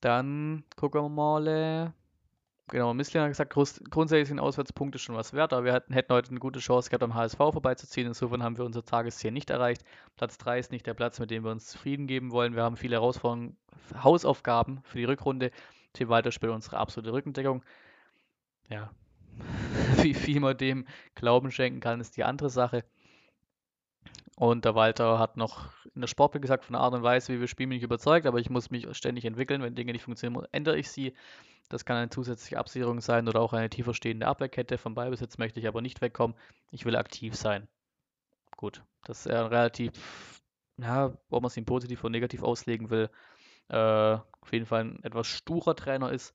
Dann 0.00 0.64
gucken 0.76 1.02
wir 1.02 1.08
mal. 1.08 1.46
Äh, 1.46 1.90
genau, 2.68 2.94
Missling 2.94 3.22
hat 3.22 3.30
gesagt, 3.30 3.52
grundsätzlich 3.52 4.28
sind 4.28 4.40
Auswärtspunkte 4.40 4.98
schon 4.98 5.16
was 5.16 5.32
wert, 5.32 5.52
aber 5.52 5.64
wir 5.64 5.72
hätten, 5.72 5.92
hätten 5.92 6.12
heute 6.12 6.30
eine 6.30 6.40
gute 6.40 6.60
Chance 6.60 6.90
gehabt, 6.90 7.02
am 7.02 7.14
HSV 7.14 7.36
vorbeizuziehen. 7.36 8.06
Insofern 8.06 8.42
haben 8.42 8.56
wir 8.56 8.64
unser 8.64 8.84
Tagesziel 8.84 9.32
nicht 9.32 9.50
erreicht. 9.50 9.84
Platz 10.16 10.38
3 10.38 10.58
ist 10.58 10.72
nicht 10.72 10.86
der 10.86 10.94
Platz, 10.94 11.18
mit 11.18 11.30
dem 11.30 11.44
wir 11.44 11.50
uns 11.50 11.66
zufrieden 11.66 12.06
geben 12.06 12.30
wollen. 12.30 12.54
Wir 12.54 12.62
haben 12.62 12.76
viele 12.76 12.96
Herausforderungen, 12.96 13.56
Hausaufgaben 14.02 14.80
für 14.84 14.98
die 14.98 15.04
Rückrunde. 15.04 15.50
Team 15.92 16.08
Weiterspiel 16.08 16.50
unsere 16.50 16.78
absolute 16.78 17.12
Rückendeckung. 17.12 17.64
Ja, 18.68 18.90
wie 19.96 20.14
viel 20.14 20.40
man 20.40 20.56
dem 20.56 20.86
Glauben 21.14 21.50
schenken 21.50 21.80
kann, 21.80 22.00
ist 22.00 22.16
die 22.16 22.24
andere 22.24 22.50
Sache. 22.50 22.84
Und 24.40 24.64
der 24.64 24.74
Walter 24.74 25.18
hat 25.18 25.36
noch 25.36 25.68
in 25.94 26.00
der 26.00 26.08
Sportbild 26.08 26.40
gesagt, 26.40 26.64
von 26.64 26.72
der 26.72 26.80
Art 26.80 26.94
und 26.94 27.02
Weise, 27.02 27.30
wie 27.34 27.40
wir 27.40 27.46
spielen, 27.46 27.68
bin 27.68 27.76
ich 27.76 27.84
überzeugt, 27.84 28.24
aber 28.24 28.38
ich 28.38 28.48
muss 28.48 28.70
mich 28.70 28.86
ständig 28.96 29.26
entwickeln. 29.26 29.60
Wenn 29.60 29.74
Dinge 29.74 29.92
nicht 29.92 30.04
funktionieren, 30.04 30.46
ändere 30.50 30.78
ich 30.78 30.90
sie. 30.90 31.12
Das 31.68 31.84
kann 31.84 31.98
eine 31.98 32.08
zusätzliche 32.08 32.58
Absicherung 32.58 33.02
sein 33.02 33.28
oder 33.28 33.42
auch 33.42 33.52
eine 33.52 33.68
tiefer 33.68 33.92
stehende 33.92 34.26
Abwehrkette. 34.26 34.78
Vom 34.78 34.94
Ballbesitz 34.94 35.36
möchte 35.36 35.60
ich 35.60 35.68
aber 35.68 35.82
nicht 35.82 36.00
wegkommen. 36.00 36.34
Ich 36.70 36.86
will 36.86 36.96
aktiv 36.96 37.34
sein. 37.34 37.68
Gut, 38.56 38.82
das 39.04 39.26
ist 39.26 39.30
ja 39.30 39.46
relativ, 39.46 39.92
ja, 40.78 41.12
ob 41.28 41.42
man 41.42 41.48
es 41.48 41.58
ihm 41.58 41.66
positiv 41.66 42.02
oder 42.02 42.12
negativ 42.12 42.42
auslegen 42.42 42.88
will, 42.88 43.10
äh, 43.68 43.76
auf 43.76 44.52
jeden 44.52 44.64
Fall 44.64 44.84
ein 44.84 45.04
etwas 45.04 45.26
sturer 45.26 45.76
Trainer 45.76 46.12
ist. 46.12 46.34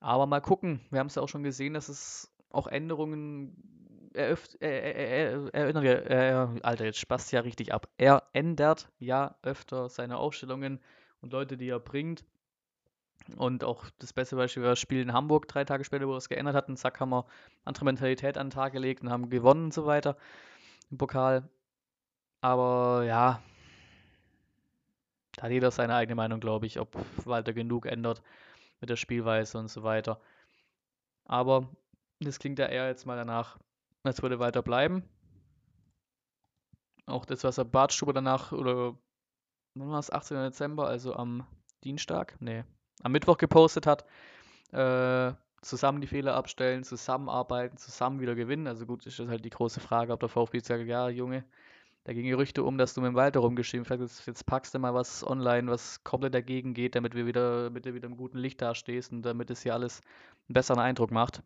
Aber 0.00 0.26
mal 0.26 0.40
gucken, 0.40 0.80
wir 0.90 0.98
haben 0.98 1.06
es 1.06 1.14
ja 1.14 1.22
auch 1.22 1.28
schon 1.28 1.44
gesehen, 1.44 1.74
dass 1.74 1.88
es 1.88 2.34
auch 2.50 2.66
Änderungen 2.66 3.87
eröff- 4.18 4.60
äh, 4.60 4.68
äh, 4.68 5.34
äh, 5.46 5.50
erinnern 5.52 5.82
wir, 5.82 6.10
äh, 6.10 6.60
Alter, 6.62 6.84
jetzt 6.84 6.98
spast 6.98 7.32
ja 7.32 7.40
richtig 7.40 7.72
ab. 7.72 7.88
Er 7.96 8.24
ändert 8.32 8.90
ja 8.98 9.36
öfter 9.42 9.88
seine 9.88 10.18
Aufstellungen 10.18 10.80
und 11.20 11.32
Leute, 11.32 11.56
die 11.56 11.68
er 11.68 11.80
bringt. 11.80 12.24
Und 13.36 13.62
auch 13.64 13.90
das 13.98 14.12
beste 14.12 14.36
Beispiel 14.36 14.62
war 14.62 14.70
das 14.70 14.80
Spiel 14.80 15.02
in 15.02 15.12
Hamburg, 15.12 15.48
drei 15.48 15.64
Tage 15.64 15.84
später, 15.84 16.08
wo 16.08 16.12
er 16.12 16.18
es 16.18 16.28
geändert 16.28 16.54
hat. 16.54 16.68
Und 16.68 16.78
zack, 16.78 17.00
haben 17.00 17.10
wir 17.10 17.26
andere 17.64 17.84
Mentalität 17.84 18.38
an 18.38 18.46
den 18.46 18.52
Tag 18.54 18.72
gelegt 18.72 19.02
und 19.02 19.10
haben 19.10 19.28
gewonnen 19.30 19.64
und 19.64 19.74
so 19.74 19.86
weiter 19.86 20.16
im 20.90 20.98
Pokal. 20.98 21.48
Aber 22.40 23.04
ja, 23.04 23.42
da 25.36 25.42
hat 25.44 25.50
jeder 25.52 25.70
seine 25.70 25.94
eigene 25.94 26.16
Meinung, 26.16 26.40
glaube 26.40 26.66
ich, 26.66 26.80
ob 26.80 26.96
Walter 27.24 27.52
genug 27.52 27.86
ändert 27.86 28.22
mit 28.80 28.90
der 28.90 28.96
Spielweise 28.96 29.58
und 29.58 29.68
so 29.68 29.82
weiter. 29.82 30.20
Aber 31.26 31.68
das 32.20 32.38
klingt 32.40 32.58
ja 32.58 32.66
eher 32.66 32.88
jetzt 32.88 33.06
mal 33.06 33.16
danach, 33.16 33.58
als 34.02 34.22
würde 34.22 34.38
weiter 34.38 34.62
bleiben. 34.62 35.02
Auch 37.06 37.24
das, 37.24 37.44
was 37.44 37.58
er 37.58 37.64
Bartstuber 37.64 38.12
danach, 38.12 38.52
oder 38.52 38.98
wann 39.74 39.90
war 39.90 39.98
es, 39.98 40.10
18. 40.10 40.36
Dezember, 40.36 40.86
also 40.86 41.14
am 41.14 41.46
Dienstag, 41.84 42.36
nee, 42.40 42.64
am 43.02 43.12
Mittwoch 43.12 43.38
gepostet 43.38 43.86
hat, 43.86 44.04
äh, 44.72 45.32
zusammen 45.62 46.00
die 46.00 46.06
Fehler 46.06 46.34
abstellen, 46.34 46.84
zusammenarbeiten, 46.84 47.76
zusammen 47.78 48.20
wieder 48.20 48.34
gewinnen. 48.34 48.66
Also 48.66 48.86
gut, 48.86 49.06
ist 49.06 49.18
das 49.18 49.28
halt 49.28 49.44
die 49.44 49.50
große 49.50 49.80
Frage, 49.80 50.12
ob 50.12 50.20
der 50.20 50.28
VfB 50.28 50.60
sagt, 50.60 50.86
ja, 50.86 51.08
Junge, 51.08 51.44
da 52.04 52.12
gingen 52.12 52.30
Gerüchte 52.30 52.62
um, 52.62 52.78
dass 52.78 52.94
du 52.94 53.00
mit 53.00 53.08
dem 53.08 53.16
Walter 53.16 53.40
rumgeschrieben 53.40 53.86
hast. 53.88 54.00
Jetzt, 54.00 54.26
jetzt 54.26 54.46
packst 54.46 54.74
du 54.74 54.78
mal 54.78 54.94
was 54.94 55.26
online, 55.26 55.70
was 55.70 56.02
komplett 56.04 56.34
dagegen 56.34 56.74
geht, 56.74 56.94
damit 56.94 57.14
wir 57.14 57.26
wieder, 57.26 57.64
damit 57.64 57.86
du 57.86 57.94
wieder 57.94 58.06
im 58.08 58.16
guten 58.16 58.38
Licht 58.38 58.62
dastehst 58.62 59.12
und 59.12 59.22
damit 59.22 59.50
es 59.50 59.62
hier 59.62 59.74
alles 59.74 60.00
einen 60.48 60.54
besseren 60.54 60.80
Eindruck 60.80 61.10
macht. 61.10 61.42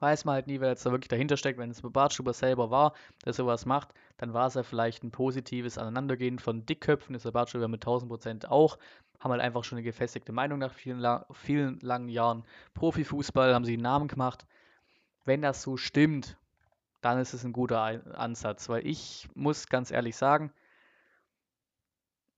Weiß 0.00 0.24
man 0.24 0.34
halt 0.34 0.46
nie, 0.46 0.60
wer 0.60 0.70
jetzt 0.70 0.84
da 0.84 0.90
wirklich 0.90 1.08
dahinter 1.08 1.36
steckt. 1.36 1.58
Wenn 1.58 1.70
es 1.70 1.82
Bartschuber 1.82 2.32
selber 2.32 2.70
war, 2.70 2.94
der 3.24 3.32
sowas 3.32 3.64
macht, 3.64 3.94
dann 4.16 4.34
war 4.34 4.48
es 4.48 4.54
ja 4.54 4.62
vielleicht 4.62 5.02
ein 5.04 5.10
positives 5.10 5.78
Aneinandergehen 5.78 6.38
von 6.38 6.66
Dickköpfen. 6.66 7.14
Ist 7.14 7.24
der 7.24 7.30
Bartschuber 7.30 7.68
mit 7.68 7.82
1000 7.82 8.10
Prozent 8.10 8.50
auch. 8.50 8.78
Haben 9.20 9.30
halt 9.32 9.42
einfach 9.42 9.64
schon 9.64 9.78
eine 9.78 9.84
gefestigte 9.84 10.32
Meinung 10.32 10.58
nach 10.58 10.74
vielen, 10.74 11.04
vielen 11.32 11.78
langen 11.80 12.08
Jahren 12.08 12.44
Profifußball, 12.74 13.54
haben 13.54 13.64
sie 13.64 13.74
einen 13.74 13.82
Namen 13.82 14.08
gemacht. 14.08 14.46
Wenn 15.24 15.40
das 15.40 15.62
so 15.62 15.76
stimmt, 15.76 16.36
dann 17.00 17.18
ist 17.18 17.32
es 17.34 17.44
ein 17.44 17.52
guter 17.52 17.80
Ansatz, 18.18 18.68
weil 18.68 18.86
ich 18.86 19.28
muss 19.34 19.68
ganz 19.68 19.90
ehrlich 19.90 20.16
sagen, 20.16 20.52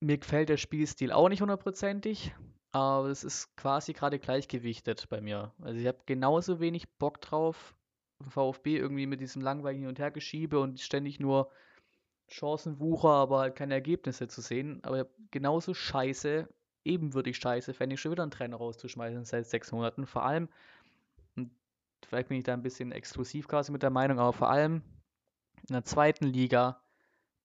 mir 0.01 0.19
gefällt 0.19 0.49
der 0.49 0.57
Spielstil 0.57 1.11
auch 1.11 1.29
nicht 1.29 1.41
hundertprozentig, 1.41 2.35
aber 2.77 3.09
es 3.09 3.25
ist 3.25 3.57
quasi 3.57 3.95
gerade 3.95 4.19
gleichgewichtet 4.19 5.09
bei 5.09 5.23
mir. 5.23 5.53
Also 5.63 5.81
ich 5.81 5.87
habe 5.87 5.99
genauso 6.05 6.61
wenig 6.61 6.89
Bock 6.99 7.23
drauf, 7.23 7.75
VfB 8.29 8.77
irgendwie 8.77 9.07
mit 9.07 9.21
diesem 9.21 9.41
langweiligen 9.41 9.83
Hin- 9.83 9.89
und 9.89 9.99
Hergeschiebe 9.99 10.61
und 10.61 10.79
ständig 10.81 11.19
nur 11.19 11.51
Chancenwucher, 12.29 13.09
aber 13.09 13.39
halt 13.39 13.57
keine 13.57 13.75
Ergebnisse 13.75 14.29
zu 14.29 14.43
sehen. 14.43 14.81
Aber 14.83 15.07
genauso 15.31 15.73
scheiße, 15.73 16.49
ebenwürdig 16.85 17.39
scheiße, 17.39 17.73
fände 17.73 17.95
ich 17.95 18.01
schon 18.01 18.13
wieder 18.13 18.23
einen 18.23 18.31
Trainer 18.31 18.57
rauszuschmeißen 18.57 19.25
seit 19.25 19.47
sechs 19.47 19.73
Monaten. 19.73 20.07
Vor 20.07 20.25
allem, 20.25 20.49
vielleicht 22.07 22.29
bin 22.29 22.39
ich 22.39 22.45
da 22.45 22.53
ein 22.53 22.63
bisschen 22.63 22.93
exklusiv 22.93 23.49
quasi 23.49 23.73
mit 23.73 23.83
der 23.83 23.91
Meinung, 23.91 24.19
aber 24.19 24.35
vor 24.35 24.51
allem 24.51 24.83
in 25.69 25.73
der 25.73 25.85
zweiten 25.85 26.27
Liga 26.27 26.83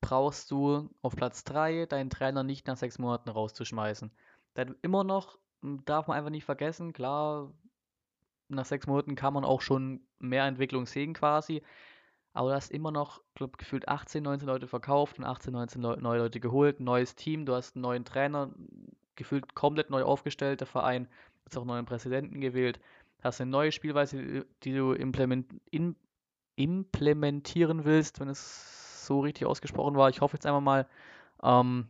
brauchst 0.01 0.51
du 0.51 0.89
auf 1.01 1.15
Platz 1.15 1.45
3 1.45 1.85
deinen 1.85 2.09
Trainer 2.09 2.43
nicht 2.43 2.67
nach 2.67 2.75
sechs 2.75 2.99
Monaten 2.99 3.29
rauszuschmeißen. 3.29 4.11
Dann 4.53 4.75
immer 4.81 5.03
noch, 5.03 5.37
hm, 5.61 5.83
darf 5.85 6.07
man 6.07 6.17
einfach 6.17 6.29
nicht 6.29 6.45
vergessen, 6.45 6.93
klar, 6.93 7.51
nach 8.49 8.65
sechs 8.65 8.87
Monaten 8.87 9.15
kann 9.15 9.33
man 9.33 9.45
auch 9.45 9.61
schon 9.61 10.01
mehr 10.19 10.45
Entwicklung 10.45 10.85
sehen 10.85 11.13
quasi. 11.13 11.61
Aber 12.33 12.49
du 12.49 12.55
hast 12.55 12.71
immer 12.71 12.91
noch, 12.91 13.21
glaube 13.35 13.57
gefühlt 13.57 13.87
18, 13.87 14.23
19 14.23 14.47
Leute 14.47 14.67
verkauft 14.67 15.19
und 15.19 15.25
18, 15.25 15.53
19 15.53 15.81
Leu 15.81 15.95
neue 15.97 16.19
Leute 16.19 16.39
geholt, 16.39 16.79
neues 16.79 17.15
Team, 17.15 17.45
du 17.45 17.53
hast 17.55 17.75
einen 17.75 17.83
neuen 17.83 18.05
Trainer, 18.05 18.53
gefühlt 19.15 19.53
komplett 19.53 19.89
neu 19.89 20.03
aufgestellt, 20.03 20.61
der 20.61 20.67
Verein, 20.67 21.07
jetzt 21.45 21.57
auch 21.57 21.65
neuen 21.65 21.85
Präsidenten 21.85 22.39
gewählt 22.39 22.79
hast 23.21 23.41
eine 23.41 23.51
neue 23.51 23.71
Spielweise, 23.71 24.45
die 24.63 24.73
du 24.73 24.93
implement, 24.93 25.53
in, 25.69 25.95
implementieren 26.55 27.85
willst, 27.85 28.19
wenn 28.19 28.29
es 28.29 29.05
so 29.05 29.21
richtig 29.21 29.47
ausgesprochen 29.47 29.95
war. 29.95 30.09
Ich 30.09 30.21
hoffe 30.21 30.35
jetzt 30.35 30.45
einmal 30.45 30.61
mal. 30.61 30.87
Ähm, 31.43 31.87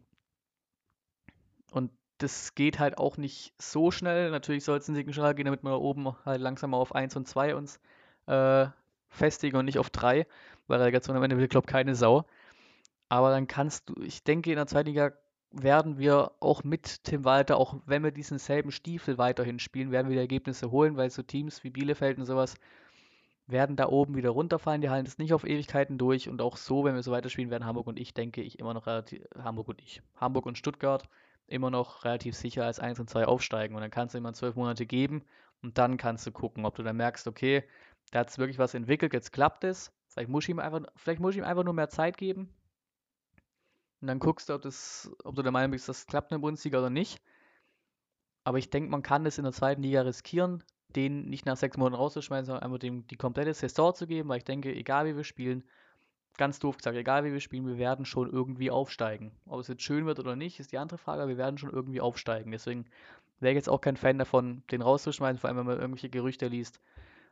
und 1.72 1.91
das 2.22 2.56
geht 2.56 2.80
halt 2.80 2.98
auch 2.98 3.18
nicht 3.18 3.54
so 3.58 3.92
schnell. 3.92 4.32
Natürlich 4.32 4.63
soll 4.63 4.78
es 4.78 4.88
ein 4.88 5.13
schneller 5.13 5.34
gehen, 5.34 5.46
damit 5.46 5.63
wir 5.63 5.72
da 5.72 5.75
oben 5.75 6.16
halt 6.25 6.42
langsam 6.42 6.72
mal 6.72 6.78
auf 6.78 6.94
1 6.94 7.16
und 7.16 7.28
2 7.28 7.56
uns 7.56 7.80
äh, 8.28 8.68
festigen 9.10 9.58
und 9.58 9.66
nicht 9.66 9.80
auf 9.80 9.90
3, 9.90 10.25
weil 10.68 10.80
Relegation 10.80 11.16
am 11.16 11.24
Ende 11.24 11.38
will, 11.38 11.48
glaube 11.48 11.68
keine 11.68 11.96
Sau. 11.96 12.25
Aber 13.10 13.32
dann 13.32 13.48
kannst 13.48 13.90
du, 13.90 13.96
ich 14.01 14.24
denke, 14.24 14.51
in 14.51 14.56
der 14.56 14.68
zweiten 14.68 14.90
Liga 14.90 15.12
werden 15.51 15.98
wir 15.98 16.32
auch 16.40 16.63
mit 16.63 17.04
Tim 17.04 17.25
Walter, 17.25 17.58
auch 17.58 17.75
wenn 17.86 18.04
wir 18.04 18.12
diesen 18.12 18.38
selben 18.38 18.72
Stiefel 18.72 19.18
weiterhin 19.18 19.60
spielen, 19.60 19.92
werden 19.92 20.08
wir 20.08 20.16
die 20.16 20.22
Ergebnisse 20.22 20.72
holen, 20.72 20.96
weil 20.96 21.10
so 21.10 21.24
Teams 21.24 21.63
wie 21.63 21.70
Bielefeld 21.70 22.18
und 22.18 22.25
sowas 22.25 22.56
werden 23.48 23.75
da 23.75 23.90
oben 23.90 24.16
wieder 24.16 24.30
runterfallen. 24.30 24.82
Die 24.82 24.90
halten 24.90 25.08
es 25.08 25.18
nicht 25.18 25.34
auf 25.34 25.44
Ewigkeiten 25.44 25.98
durch 25.98 26.30
und 26.30 26.42
auch 26.42 26.56
so, 26.56 26.86
wenn 26.86 26.96
wir 26.96 27.04
so 27.04 27.12
weiterspielen, 27.12 27.51
werden 27.51 27.66
Hamburg 27.66 27.88
und 27.88 28.00
ich, 28.00 28.13
denke 28.13 28.42
ich, 28.42 28.60
immer 28.60 28.74
noch 28.74 28.88
relativ, 28.88 29.24
Hamburg 29.38 29.68
und 29.68 29.82
ich, 29.82 30.01
Hamburg 30.16 30.46
und 30.46 30.58
Stuttgart 30.58 31.04
immer 31.51 31.70
noch 31.70 32.05
relativ 32.05 32.36
sicher 32.36 32.65
als 32.65 32.79
1 32.79 33.00
und 33.00 33.10
2 33.10 33.25
aufsteigen. 33.25 33.75
Und 33.75 33.81
dann 33.81 33.91
kannst 33.91 34.13
du 34.13 34.17
immer 34.17 34.34
zwölf 34.34 34.55
Monate 34.55 34.86
geben 34.86 35.24
und 35.62 35.77
dann 35.77 35.98
kannst 35.98 36.25
du 36.25 36.31
gucken, 36.31 36.65
ob 36.65 36.75
du 36.75 36.84
dann 36.84 36.98
merkst, 36.98 37.27
okay, 37.27 37.63
da 38.12 38.20
hat 38.20 38.29
es 38.29 38.38
wirklich 38.38 38.60
was 38.60 38.74
entwickelt, 38.74 39.13
jetzt 39.13 39.31
klappt 39.31 39.63
es. 39.63 39.91
Vielleicht 40.10 40.29
muss 40.29 40.46
ich 40.46 40.50
ihm 40.50 40.60
einfach, 40.60 40.81
vielleicht 40.96 41.22
muss 41.22 41.36
ich 41.36 41.39
ihm 41.39 41.46
einfach 41.46 41.63
nur 41.63 41.74
mehr 41.74 41.89
Zeit 41.89 42.17
geben, 42.17 42.53
und 44.01 44.08
dann 44.08 44.20
guckst 44.20 44.50
du, 44.50 44.53
ob, 44.53 44.62
das, 44.63 45.12
ob 45.24 45.36
du 45.36 45.43
der 45.43 45.51
Meinung 45.51 45.72
bist, 45.72 45.88
das 45.88 46.08
klappt 46.08 46.31
in 46.31 46.36
der 46.36 46.41
Bundesliga 46.41 46.79
oder 46.79 46.89
nicht. 46.89 47.22
Aber 48.43 48.58
ich 48.58 48.72
denke, 48.72 48.89
man 48.89 49.03
kann 49.03 49.24
das 49.24 49.38
in 49.38 49.43
der 49.43 49.53
zweiten 49.53 49.84
Liga 49.84 50.01
riskieren, 50.01 50.63
den 50.96 51.29
nicht 51.29 51.46
nach 51.46 51.58
sechs 51.58 51.77
Monaten 51.77 51.96
rauszuschmeißen, 51.96 52.48
sondern 52.48 52.63
einfach 52.63 52.79
dem 52.79 53.05
die 53.08 53.15
komplette 53.15 53.53
Saison 53.53 53.93
zu 53.93 54.08
geben, 54.08 54.29
weil 54.29 54.39
ich 54.39 54.43
denke, 54.43 54.74
egal 54.74 55.05
wie 55.05 55.15
wir 55.15 55.24
spielen, 55.24 55.63
ganz 56.38 56.60
doof 56.60 56.78
gesagt, 56.78 56.98
egal 56.98 57.24
wie 57.24 57.34
wir 57.34 57.40
spielen, 57.40 57.68
wir 57.68 57.78
werden 57.78 58.06
schon 58.06 58.32
irgendwie 58.32 58.72
aufsteigen. 58.72 59.32
Ob 59.46 59.60
es 59.60 59.68
jetzt 59.68 59.84
schön 59.84 60.06
wird 60.06 60.20
oder 60.20 60.36
nicht, 60.36 60.60
ist 60.60 60.72
die 60.72 60.78
andere 60.78 60.98
Frage, 60.98 61.22
aber 61.22 61.30
wir 61.30 61.38
werden 61.38 61.58
schon 61.58 61.72
irgendwie 61.72 62.02
aufsteigen. 62.02 62.52
Deswegen 62.52 62.86
wäre 63.40 63.52
ich 63.54 63.58
jetzt 63.58 63.70
auch 63.70 63.82
kein 63.82 63.98
Fan 63.98 64.18
davon, 64.18 64.64
den 64.72 64.82
rauszuschmeißen, 64.82 65.40
vor 65.40 65.50
allem 65.50 65.58
wenn 65.58 65.66
man 65.66 65.80
irgendwelche 65.80 66.10
Gerüchte 66.10 66.48
liest 66.48 66.80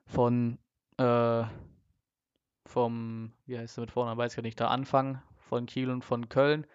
von 0.05 0.57
äh, 0.97 1.43
vom, 2.65 3.31
wie 3.45 3.57
heißt 3.57 3.77
er 3.77 3.81
mit 3.81 3.91
vorne, 3.91 4.15
weiß 4.17 4.33
ich 4.33 4.37
ja 4.37 4.43
nicht, 4.43 4.59
der 4.59 4.71
Anfang 4.71 5.21
von 5.37 5.65
Kiel 5.65 5.89
und 5.89 6.03
von 6.03 6.29
Köln 6.29 6.67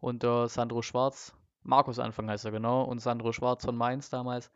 und 0.00 0.22
der 0.22 0.48
Sandro 0.48 0.82
Schwarz, 0.82 1.34
Markus 1.62 1.98
Anfang 1.98 2.28
heißt 2.28 2.44
er 2.44 2.50
genau, 2.52 2.84
und 2.84 3.00
Sandro 3.00 3.32
Schwarz 3.32 3.64
von 3.64 3.76
Mainz 3.76 4.08
damals. 4.08 4.50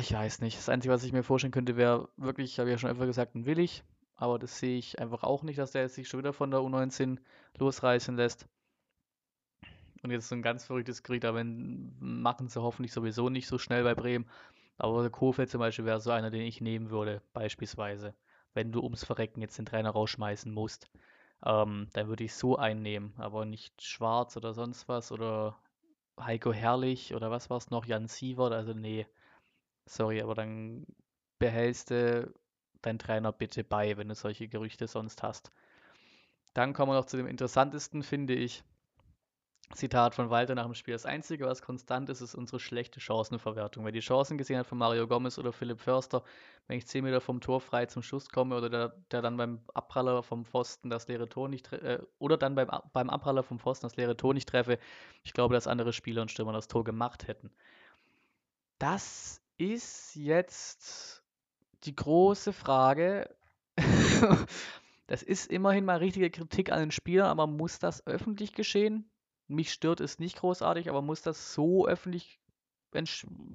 Ich 0.00 0.12
weiß 0.12 0.40
nicht. 0.40 0.56
Das 0.56 0.68
Einzige, 0.68 0.94
was 0.94 1.04
ich 1.04 1.12
mir 1.12 1.22
vorstellen 1.22 1.52
könnte, 1.52 1.76
wäre 1.76 2.08
wirklich, 2.16 2.58
habe 2.58 2.70
ich 2.70 2.72
ja 2.74 2.78
schon 2.78 2.90
öfter 2.90 3.06
gesagt, 3.06 3.34
ein 3.34 3.46
Willig. 3.46 3.84
Aber 4.18 4.38
das 4.38 4.58
sehe 4.58 4.78
ich 4.78 4.98
einfach 4.98 5.22
auch 5.22 5.44
nicht, 5.44 5.58
dass 5.58 5.70
der 5.70 5.88
sich 5.88 6.08
schon 6.08 6.18
wieder 6.18 6.32
von 6.32 6.50
der 6.50 6.60
U19 6.60 7.18
losreißen 7.58 8.16
lässt. 8.16 8.46
Und 10.02 10.10
jetzt 10.10 10.28
so 10.28 10.34
ein 10.34 10.42
ganz 10.42 10.64
verrücktes 10.64 11.02
Gerücht, 11.02 11.24
aber 11.24 11.42
machen 11.44 12.48
sie 12.48 12.60
hoffentlich 12.60 12.92
sowieso 12.92 13.30
nicht 13.30 13.46
so 13.46 13.58
schnell 13.58 13.84
bei 13.84 13.94
Bremen. 13.94 14.28
Aber 14.76 15.08
Kofeld 15.10 15.50
zum 15.50 15.60
Beispiel 15.60 15.84
wäre 15.84 16.00
so 16.00 16.10
einer, 16.10 16.30
den 16.30 16.42
ich 16.42 16.60
nehmen 16.60 16.90
würde, 16.90 17.22
beispielsweise. 17.32 18.14
Wenn 18.54 18.72
du 18.72 18.82
ums 18.82 19.04
Verrecken 19.04 19.40
jetzt 19.40 19.58
den 19.58 19.66
Trainer 19.66 19.90
rausschmeißen 19.90 20.52
musst. 20.52 20.90
Ähm, 21.44 21.88
dann 21.92 22.08
würde 22.08 22.24
ich 22.24 22.34
so 22.34 22.56
einnehmen, 22.56 23.14
aber 23.18 23.44
nicht 23.44 23.82
Schwarz 23.82 24.36
oder 24.36 24.52
sonst 24.54 24.88
was 24.88 25.12
oder 25.12 25.56
Heiko 26.18 26.52
Herrlich 26.52 27.14
oder 27.14 27.30
was 27.30 27.48
war 27.50 27.58
es 27.58 27.70
noch, 27.70 27.86
Jan 27.86 28.08
Sievert, 28.08 28.52
also 28.52 28.72
nee, 28.72 29.06
sorry, 29.86 30.20
aber 30.20 30.34
dann 30.34 30.86
behältst 31.38 31.90
du 31.90 32.32
deinen 32.82 32.98
Trainer 32.98 33.32
bitte 33.32 33.64
bei, 33.64 33.96
wenn 33.96 34.08
du 34.08 34.14
solche 34.14 34.48
Gerüchte 34.48 34.86
sonst 34.86 35.22
hast. 35.22 35.50
Dann 36.54 36.72
kommen 36.72 36.92
wir 36.92 36.96
noch 36.96 37.06
zu 37.06 37.16
dem 37.16 37.26
interessantesten, 37.26 38.02
finde 38.02 38.34
ich. 38.34 38.64
Zitat 39.74 40.14
von 40.14 40.30
Walter 40.30 40.54
nach 40.54 40.64
dem 40.64 40.74
Spiel. 40.74 40.94
Das 40.94 41.04
Einzige, 41.04 41.44
was 41.44 41.60
konstant 41.60 42.08
ist, 42.08 42.22
ist 42.22 42.34
unsere 42.34 42.58
schlechte 42.58 43.00
Chancenverwertung. 43.00 43.84
Wer 43.84 43.92
die 43.92 44.00
Chancen 44.00 44.38
gesehen 44.38 44.58
hat 44.58 44.66
von 44.66 44.78
Mario 44.78 45.06
Gomez 45.06 45.38
oder 45.38 45.52
Philipp 45.52 45.80
Förster, 45.80 46.22
wenn 46.66 46.78
ich 46.78 46.86
10 46.86 47.04
Meter 47.04 47.20
vom 47.20 47.40
Tor 47.40 47.60
frei 47.60 47.84
zum 47.86 48.02
Schuss 48.02 48.30
komme 48.30 48.56
oder 48.56 48.70
der, 48.70 48.88
der 49.10 49.20
dann 49.20 49.36
beim 49.36 49.60
Abpraller 49.74 50.22
vom 50.22 50.46
Pfosten 50.46 50.88
das 50.88 51.06
leere 51.06 51.28
Tor 51.28 51.48
nicht 51.48 51.70
äh, 51.72 52.00
oder 52.18 52.38
dann 52.38 52.54
beim, 52.54 52.70
beim 52.92 53.10
Abpraller 53.10 53.42
vom 53.42 53.58
Pfosten 53.58 53.84
das 53.84 53.96
leere 53.96 54.16
Tor 54.16 54.32
nicht 54.32 54.48
treffe, 54.48 54.78
ich 55.22 55.34
glaube, 55.34 55.54
dass 55.54 55.66
andere 55.66 55.92
Spieler 55.92 56.22
und 56.22 56.30
Stürmer 56.30 56.52
das 56.52 56.68
Tor 56.68 56.82
gemacht 56.82 57.28
hätten. 57.28 57.50
Das 58.78 59.42
ist 59.58 60.14
jetzt 60.14 61.17
die 61.84 61.94
große 61.94 62.52
Frage. 62.52 63.34
das 65.06 65.22
ist 65.22 65.50
immerhin 65.50 65.84
mal 65.84 65.98
richtige 65.98 66.30
Kritik 66.30 66.72
an 66.72 66.80
den 66.80 66.90
Spielern, 66.90 67.28
aber 67.28 67.46
muss 67.46 67.78
das 67.78 68.06
öffentlich 68.06 68.52
geschehen? 68.52 69.10
Mich 69.46 69.72
stört 69.72 70.00
es 70.00 70.18
nicht 70.18 70.36
großartig, 70.36 70.90
aber 70.90 71.00
muss 71.00 71.22
das 71.22 71.54
so 71.54 71.86
öffentlich, 71.86 72.38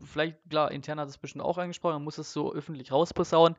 vielleicht, 0.04 0.38
klar, 0.50 0.72
intern 0.72 1.00
hat 1.00 1.10
es 1.10 1.18
bestimmt 1.18 1.44
auch 1.44 1.58
angesprochen, 1.58 1.96
man 1.96 2.04
muss 2.04 2.18
es 2.18 2.34
so 2.34 2.54
öffentlich 2.54 2.92
rausposaunen. 2.92 3.58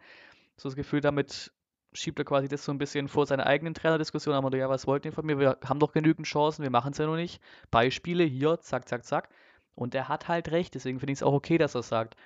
So 0.56 0.68
das 0.68 0.76
Gefühl, 0.76 1.00
damit 1.00 1.52
schiebt 1.94 2.18
er 2.18 2.24
quasi 2.24 2.48
das 2.48 2.64
so 2.64 2.72
ein 2.72 2.78
bisschen 2.78 3.08
vor 3.08 3.26
seine 3.26 3.46
eigenen 3.46 3.74
Trainerdiskussion. 3.74 4.34
Aber 4.34 4.54
ja, 4.56 4.68
was 4.68 4.86
wollt 4.86 5.04
ihr 5.04 5.12
von 5.12 5.24
mir? 5.24 5.38
Wir 5.38 5.58
haben 5.64 5.78
doch 5.78 5.92
genügend 5.92 6.26
Chancen, 6.26 6.62
wir 6.62 6.70
machen 6.70 6.92
es 6.92 6.98
ja 6.98 7.06
noch 7.06 7.16
nicht. 7.16 7.40
Beispiele 7.70 8.24
hier, 8.24 8.60
zack, 8.60 8.88
zack, 8.88 9.04
zack. 9.04 9.28
Und 9.74 9.94
er 9.94 10.08
hat 10.08 10.28
halt 10.28 10.50
recht, 10.50 10.74
deswegen 10.74 10.98
finde 10.98 11.12
ich 11.12 11.18
es 11.18 11.22
auch 11.22 11.32
okay, 11.32 11.58
dass 11.58 11.74
er 11.74 11.80
es 11.80 11.88
sagt. 11.88 12.16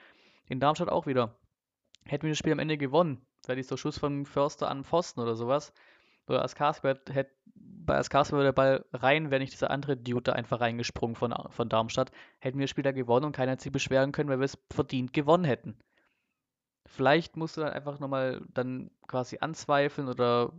In 0.47 0.61
Darmstadt 0.61 0.88
auch 0.88 1.07
wieder. 1.07 1.35
Hätten 2.09 2.25
wir 2.25 2.31
das 2.31 2.38
Spiel 2.38 2.53
am 2.53 2.59
Ende 2.59 2.79
gewonnen, 2.79 3.25
wäre 3.47 3.57
dieser 3.57 3.77
Schuss 3.77 3.99
von 3.99 4.27
Förster 4.27 4.69
an 4.69 4.85
Pfosten 4.85 5.21
oder 5.21 5.37
sowas. 5.37 5.73
Oder 6.27 6.43
Askars 6.43 6.83
hätte 6.83 7.31
bei 7.55 7.97
Askars 7.97 8.33
wäre 8.33 8.43
der 8.43 8.53
Ball 8.53 8.85
rein, 8.93 9.31
wäre 9.31 9.41
nicht 9.41 9.55
dieser 9.55 9.71
andere 9.71 9.97
Dude 9.97 10.35
einfach 10.35 10.61
reingesprungen 10.61 11.17
von, 11.17 11.35
von 11.49 11.69
Darmstadt. 11.69 12.11
Hätten 12.38 12.59
wir 12.59 12.65
das 12.65 12.71
Spiel 12.71 12.85
da 12.85 12.93
gewonnen 12.93 13.25
und 13.25 13.33
keiner 13.33 13.53
hat 13.53 13.61
sich 13.61 13.73
beschweren 13.73 14.12
können, 14.12 14.29
weil 14.29 14.41
wir 14.41 14.45
es 14.45 14.59
verdient 14.71 15.12
gewonnen 15.15 15.45
hätten. 15.45 15.79
Vielleicht 16.87 17.37
musst 17.37 17.57
du 17.57 17.62
dann 17.62 17.73
einfach 17.73 17.99
nochmal 17.99 18.43
dann 18.53 18.91
quasi 19.07 19.38
anzweifeln 19.41 20.09
oder 20.09 20.53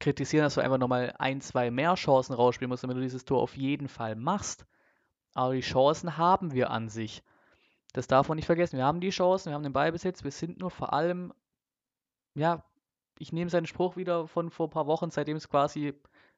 kritisieren, 0.00 0.44
dass 0.44 0.54
du 0.54 0.60
einfach 0.60 0.78
nochmal 0.78 1.14
ein, 1.18 1.40
zwei 1.40 1.70
mehr 1.70 1.94
Chancen 1.94 2.34
rausspielen 2.34 2.68
musst, 2.68 2.82
damit 2.82 2.96
du 2.96 3.00
dieses 3.00 3.24
Tor 3.24 3.40
auf 3.40 3.56
jeden 3.56 3.88
Fall 3.88 4.16
machst. 4.16 4.66
Aber 5.34 5.54
die 5.54 5.60
Chancen 5.60 6.16
haben 6.16 6.52
wir 6.52 6.70
an 6.70 6.88
sich. 6.88 7.22
Das 7.98 8.06
darf 8.06 8.28
man 8.28 8.36
nicht 8.36 8.46
vergessen. 8.46 8.76
Wir 8.76 8.84
haben 8.84 9.00
die 9.00 9.10
Chancen, 9.10 9.50
wir 9.50 9.54
haben 9.54 9.64
den 9.64 9.72
Ballbesitz, 9.72 10.22
wir 10.22 10.30
sind 10.30 10.60
nur 10.60 10.70
vor 10.70 10.92
allem, 10.92 11.32
ja, 12.36 12.62
ich 13.18 13.32
nehme 13.32 13.50
seinen 13.50 13.66
Spruch 13.66 13.96
wieder 13.96 14.28
von 14.28 14.50
vor 14.52 14.68
ein 14.68 14.70
paar 14.70 14.86
Wochen, 14.86 15.10
seitdem 15.10 15.36
es 15.36 15.48
quasi 15.48 15.92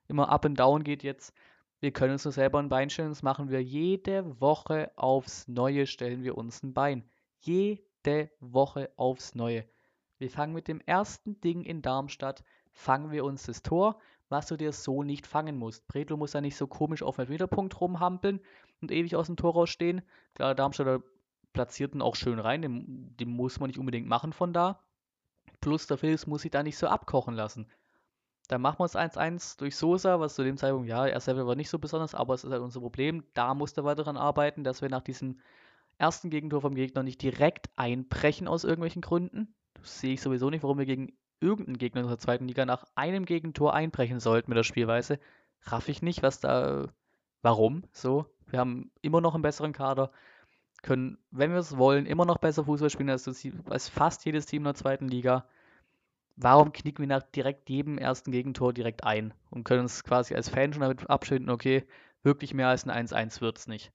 immer 0.08 0.30
up 0.30 0.46
and 0.46 0.58
down 0.58 0.84
geht 0.84 1.02
jetzt. 1.02 1.34
Wir 1.80 1.90
können 1.90 2.14
uns 2.14 2.24
nur 2.24 2.32
selber 2.32 2.60
ein 2.60 2.70
Bein 2.70 2.88
stellen, 2.88 3.10
das 3.10 3.22
machen 3.22 3.50
wir 3.50 3.62
jede 3.62 4.40
Woche 4.40 4.90
aufs 4.96 5.48
Neue, 5.48 5.86
stellen 5.86 6.22
wir 6.22 6.38
uns 6.38 6.62
ein 6.62 6.72
Bein. 6.72 7.04
Jede 7.40 8.30
Woche 8.40 8.88
aufs 8.96 9.34
Neue. 9.34 9.66
Wir 10.16 10.30
fangen 10.30 10.54
mit 10.54 10.66
dem 10.66 10.80
ersten 10.86 11.42
Ding 11.42 11.62
in 11.62 11.82
Darmstadt, 11.82 12.42
fangen 12.72 13.10
wir 13.10 13.22
uns 13.22 13.44
das 13.44 13.62
Tor, 13.62 14.00
was 14.30 14.46
du 14.46 14.56
dir 14.56 14.72
so 14.72 15.02
nicht 15.02 15.26
fangen 15.26 15.58
musst. 15.58 15.86
Bredlo 15.88 16.16
muss 16.16 16.30
da 16.30 16.40
nicht 16.40 16.56
so 16.56 16.66
komisch 16.66 17.02
auf 17.02 17.16
den 17.16 17.28
Wiederpunkt 17.28 17.78
rumhampeln 17.82 18.40
und 18.80 18.90
ewig 18.90 19.14
aus 19.14 19.26
dem 19.26 19.36
Tor 19.36 19.52
rausstehen. 19.52 20.00
Klar, 20.32 20.54
Darmstädter 20.54 21.02
platzierten 21.52 22.02
auch 22.02 22.16
schön 22.16 22.38
rein, 22.38 22.62
den, 22.62 23.16
den 23.16 23.30
muss 23.30 23.60
man 23.60 23.68
nicht 23.68 23.78
unbedingt 23.78 24.08
machen 24.08 24.32
von 24.32 24.52
da. 24.52 24.80
Plus 25.60 25.86
der 25.86 25.98
Philips 25.98 26.26
muss 26.26 26.42
sich 26.42 26.50
da 26.50 26.62
nicht 26.62 26.78
so 26.78 26.86
abkochen 26.86 27.34
lassen. 27.34 27.66
Dann 28.48 28.62
machen 28.62 28.80
wir 28.80 28.86
es 28.86 28.96
1-1 28.96 29.58
durch 29.58 29.76
Sosa, 29.76 30.18
was 30.18 30.34
zu 30.34 30.42
dem 30.42 30.56
Zeitpunkt, 30.56 30.88
ja, 30.88 31.06
er 31.06 31.20
selber 31.20 31.46
war 31.46 31.54
nicht 31.54 31.70
so 31.70 31.78
besonders, 31.78 32.14
aber 32.14 32.34
es 32.34 32.44
ist 32.44 32.50
halt 32.50 32.62
unser 32.62 32.80
Problem. 32.80 33.24
Da 33.34 33.54
musste 33.54 33.82
er 33.82 33.84
weiter 33.84 34.02
daran 34.02 34.16
arbeiten, 34.16 34.64
dass 34.64 34.82
wir 34.82 34.88
nach 34.88 35.02
diesem 35.02 35.38
ersten 35.98 36.30
Gegentor 36.30 36.60
vom 36.60 36.74
Gegner 36.74 37.02
nicht 37.02 37.22
direkt 37.22 37.70
einbrechen 37.76 38.48
aus 38.48 38.64
irgendwelchen 38.64 39.02
Gründen. 39.02 39.54
Das 39.74 40.00
sehe 40.00 40.14
ich 40.14 40.22
sowieso 40.22 40.50
nicht, 40.50 40.62
warum 40.62 40.78
wir 40.78 40.86
gegen 40.86 41.12
irgendeinen 41.40 41.78
Gegner 41.78 42.02
in 42.02 42.08
der 42.08 42.18
zweiten 42.18 42.48
Liga 42.48 42.66
nach 42.66 42.84
einem 42.94 43.24
Gegentor 43.24 43.74
einbrechen 43.74 44.18
sollten 44.18 44.50
mit 44.50 44.56
der 44.56 44.64
Spielweise. 44.64 45.20
Raff 45.62 45.88
ich 45.88 46.02
nicht, 46.02 46.22
was 46.22 46.40
da, 46.40 46.88
warum 47.42 47.84
so. 47.92 48.26
Wir 48.46 48.58
haben 48.58 48.90
immer 49.00 49.20
noch 49.20 49.34
einen 49.34 49.42
besseren 49.42 49.72
Kader 49.72 50.10
können, 50.82 51.18
wenn 51.30 51.52
wir 51.52 51.58
es 51.58 51.76
wollen, 51.76 52.06
immer 52.06 52.24
noch 52.24 52.38
besser 52.38 52.64
Fußball 52.64 52.90
spielen 52.90 53.10
als, 53.10 53.28
als 53.68 53.88
fast 53.88 54.24
jedes 54.24 54.46
Team 54.46 54.62
in 54.62 54.64
der 54.64 54.74
zweiten 54.74 55.08
Liga. 55.08 55.46
Warum 56.36 56.72
knicken 56.72 57.02
wir 57.02 57.08
nach 57.08 57.22
direkt 57.22 57.68
jedem 57.68 57.98
ersten 57.98 58.32
Gegentor 58.32 58.72
direkt 58.72 59.04
ein 59.04 59.34
und 59.50 59.64
können 59.64 59.82
uns 59.82 60.04
quasi 60.04 60.34
als 60.34 60.48
Fan 60.48 60.72
schon 60.72 60.82
damit 60.82 61.08
abschinden, 61.10 61.50
okay, 61.50 61.86
wirklich 62.22 62.54
mehr 62.54 62.68
als 62.68 62.86
ein 62.86 63.08
1-1 63.08 63.40
wird 63.40 63.58
es 63.58 63.66
nicht. 63.66 63.92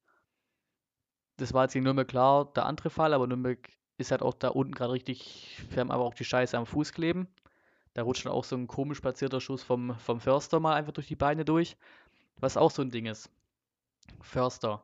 Das 1.38 1.54
war 1.54 1.64
jetzt 1.64 1.74
hier 1.74 1.82
Nürnberg 1.82 2.08
klar 2.08 2.52
der 2.54 2.66
andere 2.66 2.90
Fall, 2.90 3.14
aber 3.14 3.28
Nürnberg 3.28 3.68
ist 3.98 4.12
halt 4.12 4.22
auch 4.22 4.34
da 4.34 4.50
unten 4.50 4.74
gerade 4.74 4.94
richtig, 4.94 5.64
wir 5.70 5.80
haben 5.80 5.92
aber 5.92 6.04
auch 6.04 6.14
die 6.14 6.26
Scheiße 6.26 6.58
am 6.58 6.66
Fuß 6.66 6.94
kleben. 6.94 7.28
Da 7.94 8.04
rutscht 8.04 8.26
dann 8.26 8.34
auch 8.34 8.44
so 8.44 8.56
ein 8.58 8.68
komisch 8.68 9.00
platzierter 9.00 9.40
Schuss 9.40 9.64
vom, 9.64 9.98
vom 10.00 10.20
Förster 10.20 10.60
mal 10.60 10.76
einfach 10.76 10.92
durch 10.92 11.08
die 11.08 11.16
Beine 11.16 11.46
durch, 11.46 11.78
was 12.40 12.58
auch 12.58 12.72
so 12.72 12.82
ein 12.82 12.92
Ding 12.92 13.06
ist. 13.06 13.30
Förster, 14.22 14.84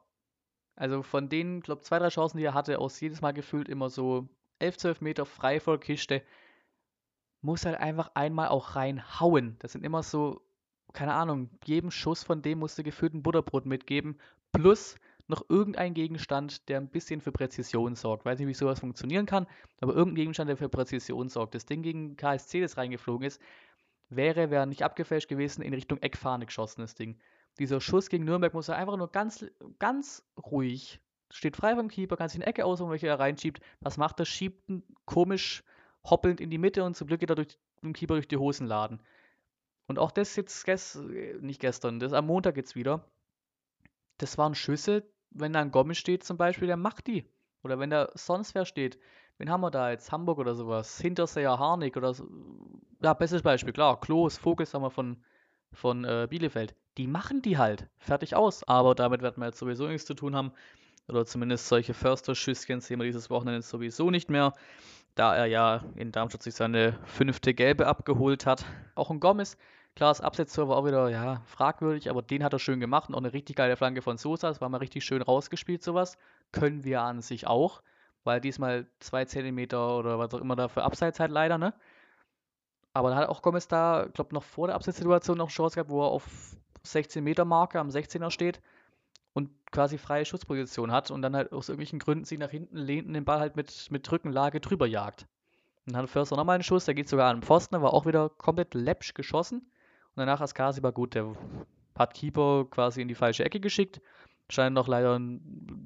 also 0.82 1.04
von 1.04 1.30
denen, 1.30 1.62
glaube 1.62 1.84
zwei, 1.84 2.00
drei 2.00 2.10
Chancen, 2.10 2.40
die 2.40 2.44
er 2.44 2.56
hatte, 2.56 2.80
aus 2.80 3.00
jedes 3.00 3.22
Mal 3.22 3.34
gefühlt 3.34 3.70
immer 3.70 3.92
so 3.92 4.28
11, 4.58 4.78
12 4.78 5.02
Meter 5.02 5.28
frei 5.28 5.60
vor 5.60 5.80
Kiste, 5.80 6.24
muss 7.42 7.68
halt 7.68 7.80
einfach 7.80 8.10
einmal 8.16 8.48
auch 8.48 8.76
reinhauen. 8.76 9.58
Das 9.60 9.74
sind 9.74 9.86
immer 9.86 10.02
so, 10.02 10.42
keine 10.92 11.14
Ahnung, 11.14 11.52
jedem 11.66 11.92
Schuss 11.92 12.24
von 12.24 12.42
dem 12.42 12.58
musste 12.58 12.82
gefühlt 12.82 13.14
ein 13.14 13.22
Butterbrot 13.22 13.68
mitgeben, 13.68 14.20
plus 14.54 14.96
noch 15.28 15.46
irgendein 15.50 15.94
Gegenstand, 15.94 16.68
der 16.68 16.80
ein 16.80 16.90
bisschen 16.90 17.22
für 17.22 17.32
Präzision 17.32 17.94
sorgt. 17.94 18.26
Weiß 18.26 18.40
nicht, 18.40 18.48
wie 18.48 18.56
sowas 18.56 18.80
funktionieren 18.80 19.28
kann, 19.28 19.46
aber 19.82 19.94
irgendein 19.94 20.16
Gegenstand, 20.16 20.50
der 20.50 20.58
für 20.58 20.68
Präzision 20.68 21.30
sorgt. 21.30 21.54
Das 21.54 21.68
Ding 21.68 21.84
gegen 21.84 22.18
KSC, 22.18 22.60
das 22.60 22.78
reingeflogen 22.78 23.28
ist, 23.28 23.40
wäre, 24.10 24.50
wäre 24.50 24.66
nicht 24.66 24.82
abgefälscht 24.82 25.30
gewesen, 25.30 25.62
in 25.62 25.76
Richtung 25.76 26.00
Eckfahne 26.00 26.48
geschossen, 26.48 26.82
das 26.82 26.96
Ding. 26.96 27.20
Dieser 27.60 27.82
Schuss 27.82 28.10
gegen 28.10 28.26
Nürnberg 28.26 28.54
muss 28.54 28.70
er 28.70 28.78
einfach 28.78 28.98
nur 28.98 29.12
ganz, 29.12 29.46
ganz 29.80 30.26
ruhig, 30.38 31.00
steht 31.30 31.56
frei 31.56 31.76
vom 31.76 31.90
Keeper, 31.90 32.18
kann 32.18 32.30
sich 32.30 32.40
eine 32.40 32.48
Ecke 32.48 32.66
aussuchen, 32.66 32.92
welche 32.92 33.08
er 33.08 33.20
reinschiebt. 33.20 33.62
Was 33.80 33.98
macht 33.98 34.20
er? 34.20 34.26
Schiebt 34.26 34.70
ihn 34.70 34.84
komisch 35.06 35.64
hoppelnd 36.04 36.42
in 36.42 36.50
die 36.50 36.58
Mitte 36.58 36.84
und 36.84 36.96
zum 36.96 37.08
Glück 37.08 37.20
geht 37.20 37.30
er 37.30 37.36
durch 37.36 37.58
den 37.84 37.94
Keeper 37.94 38.16
durch 38.16 38.28
die 38.28 38.38
Hosenladen. 38.38 39.02
Und 39.88 40.00
auch 40.00 40.12
das 40.12 40.36
jetzt, 40.36 40.66
nicht 41.42 41.60
gestern, 41.60 42.00
das 42.00 42.14
am 42.14 42.28
Montag 42.28 42.56
jetzt 42.58 42.76
wieder. 42.76 43.06
Das 44.18 44.38
waren 44.38 44.56
Schüsse, 44.56 45.04
wenn 45.32 45.54
da 45.54 45.62
ein 45.62 45.72
Gomez 45.72 45.98
steht 45.98 46.24
zum 46.24 46.38
Beispiel, 46.38 46.68
der 46.68 46.78
macht 46.78 47.08
die. 47.08 47.26
Oder 47.64 47.80
wenn 47.80 47.90
da 47.90 48.10
sonst 48.14 48.56
wer 48.56 48.66
steht. 48.66 49.00
Wen 49.38 49.50
haben 49.50 49.62
wir 49.62 49.72
da 49.72 49.92
jetzt? 49.92 50.12
Hamburg 50.12 50.38
oder 50.40 50.56
sowas? 50.56 51.00
Hinterseher, 51.00 51.58
Harnik 51.58 51.98
oder 51.98 52.14
so. 52.14 52.28
Ja, 53.02 53.14
bestes 53.14 53.42
Beispiel, 53.42 53.74
klar. 53.74 54.00
Klos, 54.00 54.38
Fokus 54.38 54.74
haben 54.74 54.84
wir 54.84 54.92
von, 54.92 55.24
von 55.74 56.04
äh, 56.06 56.28
Bielefeld 56.30 56.76
die 56.98 57.08
machen 57.08 57.42
die 57.42 57.58
halt. 57.58 57.88
Fertig 57.98 58.36
aus. 58.36 58.64
Aber 58.68 58.96
damit 58.96 59.22
werden 59.22 59.42
wir 59.42 59.48
jetzt 59.48 59.60
sowieso 59.60 59.88
nichts 59.88 60.06
zu 60.06 60.14
tun 60.14 60.36
haben. 60.36 60.52
Oder 61.08 61.26
zumindest 61.26 61.68
solche 61.68 61.94
Förster-Schüsschen 61.94 62.82
sehen 62.82 63.00
wir 63.00 63.06
dieses 63.06 63.30
Wochenende 63.30 63.62
sowieso 63.62 64.12
nicht 64.12 64.30
mehr. 64.30 64.54
Da 65.16 65.36
er 65.36 65.46
ja 65.46 65.84
in 65.96 66.12
Darmstadt 66.12 66.44
sich 66.44 66.56
seine 66.56 66.98
fünfte 67.06 67.54
Gelbe 67.54 67.88
abgeholt 67.88 68.46
hat. 68.46 68.66
Auch 68.96 69.10
ein 69.10 69.20
Gomez. 69.20 69.58
Klar, 69.96 70.12
das 70.12 70.22
Absetztor 70.22 70.70
war 70.70 70.78
auch 70.78 70.86
wieder 70.86 71.10
ja, 71.10 71.42
fragwürdig, 71.46 72.10
aber 72.10 72.22
den 72.22 72.46
hat 72.46 72.54
er 72.54 72.60
schön 72.60 72.80
gemacht. 72.80 73.10
Und 73.10 73.16
auch 73.16 73.20
eine 73.20 73.34
richtig 73.34 73.58
geile 73.58 73.76
Flanke 73.76 74.02
von 74.02 74.18
Sosa. 74.18 74.48
Das 74.48 74.62
war 74.62 74.70
mal 74.70 74.78
richtig 74.78 75.04
schön 75.04 75.22
rausgespielt, 75.22 75.84
sowas. 75.84 76.18
Können 76.52 76.84
wir 76.84 77.02
an 77.02 77.22
sich 77.22 77.48
auch. 77.48 77.82
Weil 78.24 78.40
diesmal 78.40 78.88
zwei 79.00 79.26
Zentimeter 79.26 79.98
oder 79.98 80.20
was 80.20 80.34
auch 80.34 80.42
immer 80.42 80.56
da 80.56 80.68
für 80.68 80.84
Abseits 80.84 81.20
halt 81.20 81.32
leider, 81.32 81.58
ne? 81.58 81.74
Aber 82.94 83.10
da 83.10 83.16
hat 83.18 83.30
auch 83.30 83.42
Gomez 83.42 83.68
da, 83.68 84.08
glaube 84.14 84.34
noch 84.34 84.44
vor 84.44 84.68
der 84.68 84.76
Abseitssituation 84.76 85.38
noch 85.38 85.48
eine 85.48 85.54
Chance 85.54 85.76
gehabt, 85.76 85.90
wo 85.90 86.04
er 86.04 86.10
auf 86.10 86.28
16 86.84 87.24
Meter 87.24 87.46
Marke 87.46 87.80
am 87.80 87.90
16er 87.90 88.32
steht 88.32 88.62
und 89.34 89.50
quasi 89.72 89.98
freie 89.98 90.26
Schutzposition 90.26 90.92
hat 90.92 91.12
und 91.12 91.22
dann 91.22 91.36
halt 91.36 91.52
aus 91.54 91.70
irgendwelchen 91.70 92.00
Gründen 92.00 92.26
sich 92.26 92.40
nach 92.40 92.50
hinten 92.50 92.78
lehnt 92.78 93.08
und 93.08 93.14
den 93.14 93.26
Ball 93.26 93.40
halt 93.40 93.56
mit, 93.56 93.90
mit 93.92 94.12
Rückenlage 94.12 94.60
drüber 94.60 94.88
jagt. 94.88 95.28
Und 95.86 95.94
dann 95.94 96.04
hat 96.04 96.10
Förster 96.10 96.36
nochmal 96.36 96.56
einen 96.56 96.64
Schuss, 96.64 96.86
der 96.86 96.94
geht 96.94 97.10
sogar 97.10 97.30
an 97.30 97.38
den 97.38 97.44
Pfosten, 97.44 97.82
war 97.82 97.94
auch 97.94 98.06
wieder 98.06 98.30
komplett 98.30 98.74
läppsch 98.74 99.14
geschossen. 99.14 99.60
Und 99.60 100.18
danach 100.18 100.42
Askasi 100.42 100.84
war 100.84 100.92
gut, 100.92 101.16
der 101.16 101.34
hat 101.98 102.14
Keeper 102.14 102.66
quasi 102.70 103.02
in 103.02 103.08
die 103.08 103.16
falsche 103.16 103.46
Ecke 103.46 103.60
geschickt. 103.60 104.02
Scheint 104.50 104.76
noch 104.76 104.90
leider 104.90 105.18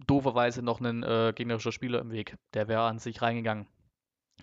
dooferweise 0.07 0.63
noch 0.63 0.81
ein 0.81 1.03
äh, 1.03 1.33
gegnerischer 1.35 1.71
Spieler 1.71 1.99
im 1.99 2.11
Weg. 2.11 2.35
Der 2.55 2.67
wäre 2.67 2.81
an 2.81 2.97
sich 2.97 3.21
reingegangen. 3.21 3.67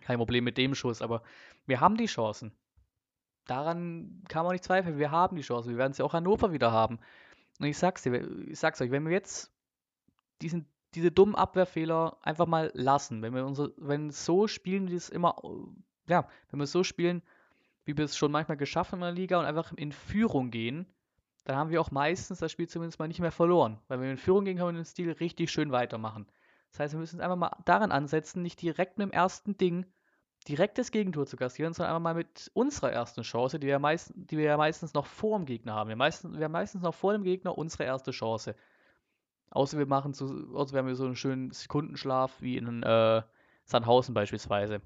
Kein 0.00 0.18
Problem 0.18 0.44
mit 0.44 0.58
dem 0.58 0.74
Schuss, 0.74 1.02
aber 1.02 1.22
wir 1.66 1.80
haben 1.80 1.96
die 1.96 2.06
Chancen 2.06 2.52
daran 3.46 4.22
kann 4.28 4.44
man 4.44 4.52
nicht 4.52 4.64
zweifeln. 4.64 4.98
Wir 4.98 5.10
haben 5.10 5.36
die 5.36 5.42
Chance. 5.42 5.68
Wir 5.68 5.78
werden 5.78 5.92
sie 5.92 6.02
auch 6.02 6.12
Hannover 6.12 6.52
wieder 6.52 6.72
haben. 6.72 6.98
Und 7.58 7.66
ich 7.66 7.78
sag's 7.78 8.02
dir, 8.02 8.14
ich 8.46 8.58
sag's 8.58 8.80
euch, 8.80 8.90
wenn 8.90 9.04
wir 9.04 9.12
jetzt 9.12 9.52
diesen, 10.40 10.66
diese 10.94 11.12
dummen 11.12 11.34
Abwehrfehler 11.34 12.18
einfach 12.22 12.46
mal 12.46 12.70
lassen, 12.74 13.22
wenn 13.22 13.34
wir 13.34 13.46
unsere, 13.46 13.72
wenn 13.76 14.10
so 14.10 14.46
spielen, 14.48 14.90
wie 14.90 14.96
es 14.96 15.08
immer, 15.08 15.36
ja, 16.08 16.28
wenn 16.50 16.60
wir 16.60 16.66
so 16.66 16.82
spielen, 16.82 17.22
wie 17.84 17.96
wir 17.96 18.04
es 18.04 18.16
schon 18.16 18.32
manchmal 18.32 18.56
geschaffen 18.56 18.96
in 18.96 19.02
der 19.02 19.12
Liga 19.12 19.38
und 19.38 19.44
einfach 19.44 19.72
in 19.74 19.92
Führung 19.92 20.50
gehen, 20.50 20.86
dann 21.44 21.56
haben 21.56 21.70
wir 21.70 21.80
auch 21.80 21.90
meistens 21.90 22.38
das 22.38 22.52
Spiel 22.52 22.68
zumindest 22.68 22.98
mal 22.98 23.08
nicht 23.08 23.20
mehr 23.20 23.32
verloren. 23.32 23.80
Weil 23.88 23.98
wenn 23.98 24.06
wir 24.06 24.12
in 24.12 24.18
Führung 24.18 24.44
gehen, 24.44 24.56
können 24.56 24.76
wir 24.76 24.80
den 24.80 24.86
Stil 24.86 25.10
richtig 25.10 25.50
schön 25.50 25.72
weitermachen. 25.72 26.26
Das 26.72 26.80
heißt, 26.80 26.94
wir 26.94 27.00
müssen 27.00 27.16
es 27.16 27.22
einfach 27.22 27.36
mal 27.36 27.56
daran 27.64 27.92
ansetzen, 27.92 28.42
nicht 28.42 28.60
direkt 28.60 28.98
mit 28.98 29.06
dem 29.06 29.12
ersten 29.12 29.56
Ding 29.56 29.86
direkt 30.48 30.78
das 30.78 30.90
Gegentor 30.90 31.26
zu 31.26 31.36
kassieren, 31.36 31.74
sondern 31.74 31.94
einfach 31.94 32.02
mal 32.02 32.14
mit 32.14 32.50
unserer 32.54 32.90
ersten 32.90 33.22
Chance, 33.22 33.58
die 33.58 33.66
wir, 33.66 33.78
meist, 33.78 34.12
die 34.16 34.38
wir 34.38 34.44
ja 34.44 34.56
meistens 34.56 34.94
noch 34.94 35.06
vor 35.06 35.38
dem 35.38 35.46
Gegner 35.46 35.74
haben. 35.74 35.88
Wir, 35.88 35.96
meisten, 35.96 36.36
wir 36.36 36.44
haben 36.44 36.52
meistens 36.52 36.82
noch 36.82 36.94
vor 36.94 37.12
dem 37.12 37.22
Gegner 37.22 37.56
unsere 37.56 37.84
erste 37.84 38.10
Chance. 38.10 38.56
Außer 39.50 39.78
wir 39.78 39.86
machen 39.86 40.14
so, 40.14 40.24
außer 40.54 40.72
wir 40.72 40.78
haben 40.78 40.94
so 40.94 41.04
einen 41.04 41.14
schönen 41.14 41.50
Sekundenschlaf 41.50 42.40
wie 42.40 42.56
in 42.56 42.82
äh, 42.82 43.22
Sandhausen 43.64 44.14
beispielsweise. 44.14 44.80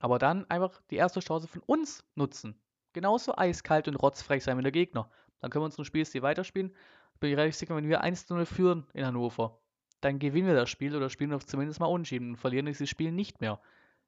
Aber 0.00 0.18
dann 0.18 0.50
einfach 0.50 0.82
die 0.90 0.96
erste 0.96 1.20
Chance 1.20 1.46
von 1.46 1.62
uns 1.64 2.04
nutzen. 2.16 2.60
Genauso 2.92 3.36
eiskalt 3.36 3.86
und 3.86 3.94
rotzfrech 3.94 4.42
sein 4.42 4.58
wie 4.58 4.62
der 4.62 4.72
Gegner. 4.72 5.08
Dann 5.40 5.50
können 5.50 5.62
wir 5.62 5.66
unseren 5.66 5.84
Spielstil 5.84 6.22
weiterspielen. 6.22 6.74
Bin 7.20 7.30
ich 7.30 7.36
relativ 7.36 7.54
sicher, 7.54 7.76
wenn 7.76 7.88
wir 7.88 8.02
1-0 8.02 8.44
führen 8.44 8.84
in 8.94 9.06
Hannover, 9.06 9.61
dann 10.02 10.18
gewinnen 10.18 10.48
wir 10.48 10.54
das 10.54 10.68
Spiel 10.68 10.94
oder 10.94 11.08
spielen 11.08 11.30
wir 11.30 11.40
zumindest 11.40 11.80
mal 11.80 11.86
unentschieden 11.86 12.30
und 12.30 12.36
verlieren 12.36 12.66
dieses 12.66 12.90
Spiel 12.90 13.12
nicht 13.12 13.40
mehr. 13.40 13.60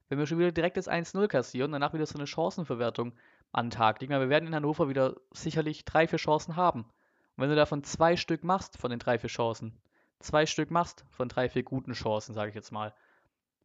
Wenn 0.09 0.19
wir 0.19 0.27
schon 0.27 0.39
wieder 0.39 0.53
direkt 0.53 0.77
das 0.77 0.89
1-0 0.89 1.29
kassieren, 1.29 1.73
danach 1.73 1.95
wieder 1.95 2.05
so 2.05 2.19
eine 2.19 2.27
Chancenverwertung 2.27 3.13
an 3.53 3.71
Tag 3.71 4.01
legen, 4.01 4.13
wir 4.13 4.29
werden 4.29 4.49
in 4.49 4.55
Hannover 4.55 4.89
wieder 4.89 5.17
sicherlich 5.33 5.85
drei, 5.85 6.07
vier 6.07 6.19
Chancen 6.19 6.57
haben. 6.57 6.81
Und 6.83 7.43
wenn 7.43 7.49
du 7.49 7.57
davon 7.57 7.85
zwei 7.85 8.17
Stück 8.17 8.45
machst 8.45 8.77
von 8.77 8.91
den 8.91 8.99
drei, 8.99 9.19
vier 9.19 9.31
Chancen, 9.31 9.73
zwei 10.19 10.47
Stück 10.47 10.71
machst 10.71 11.05
von 11.11 11.29
drei, 11.29 11.49
vier 11.49 11.63
guten 11.63 11.93
Chancen, 11.93 12.35
sage 12.35 12.51
ich 12.51 12.55
jetzt 12.55 12.73
mal, 12.73 12.93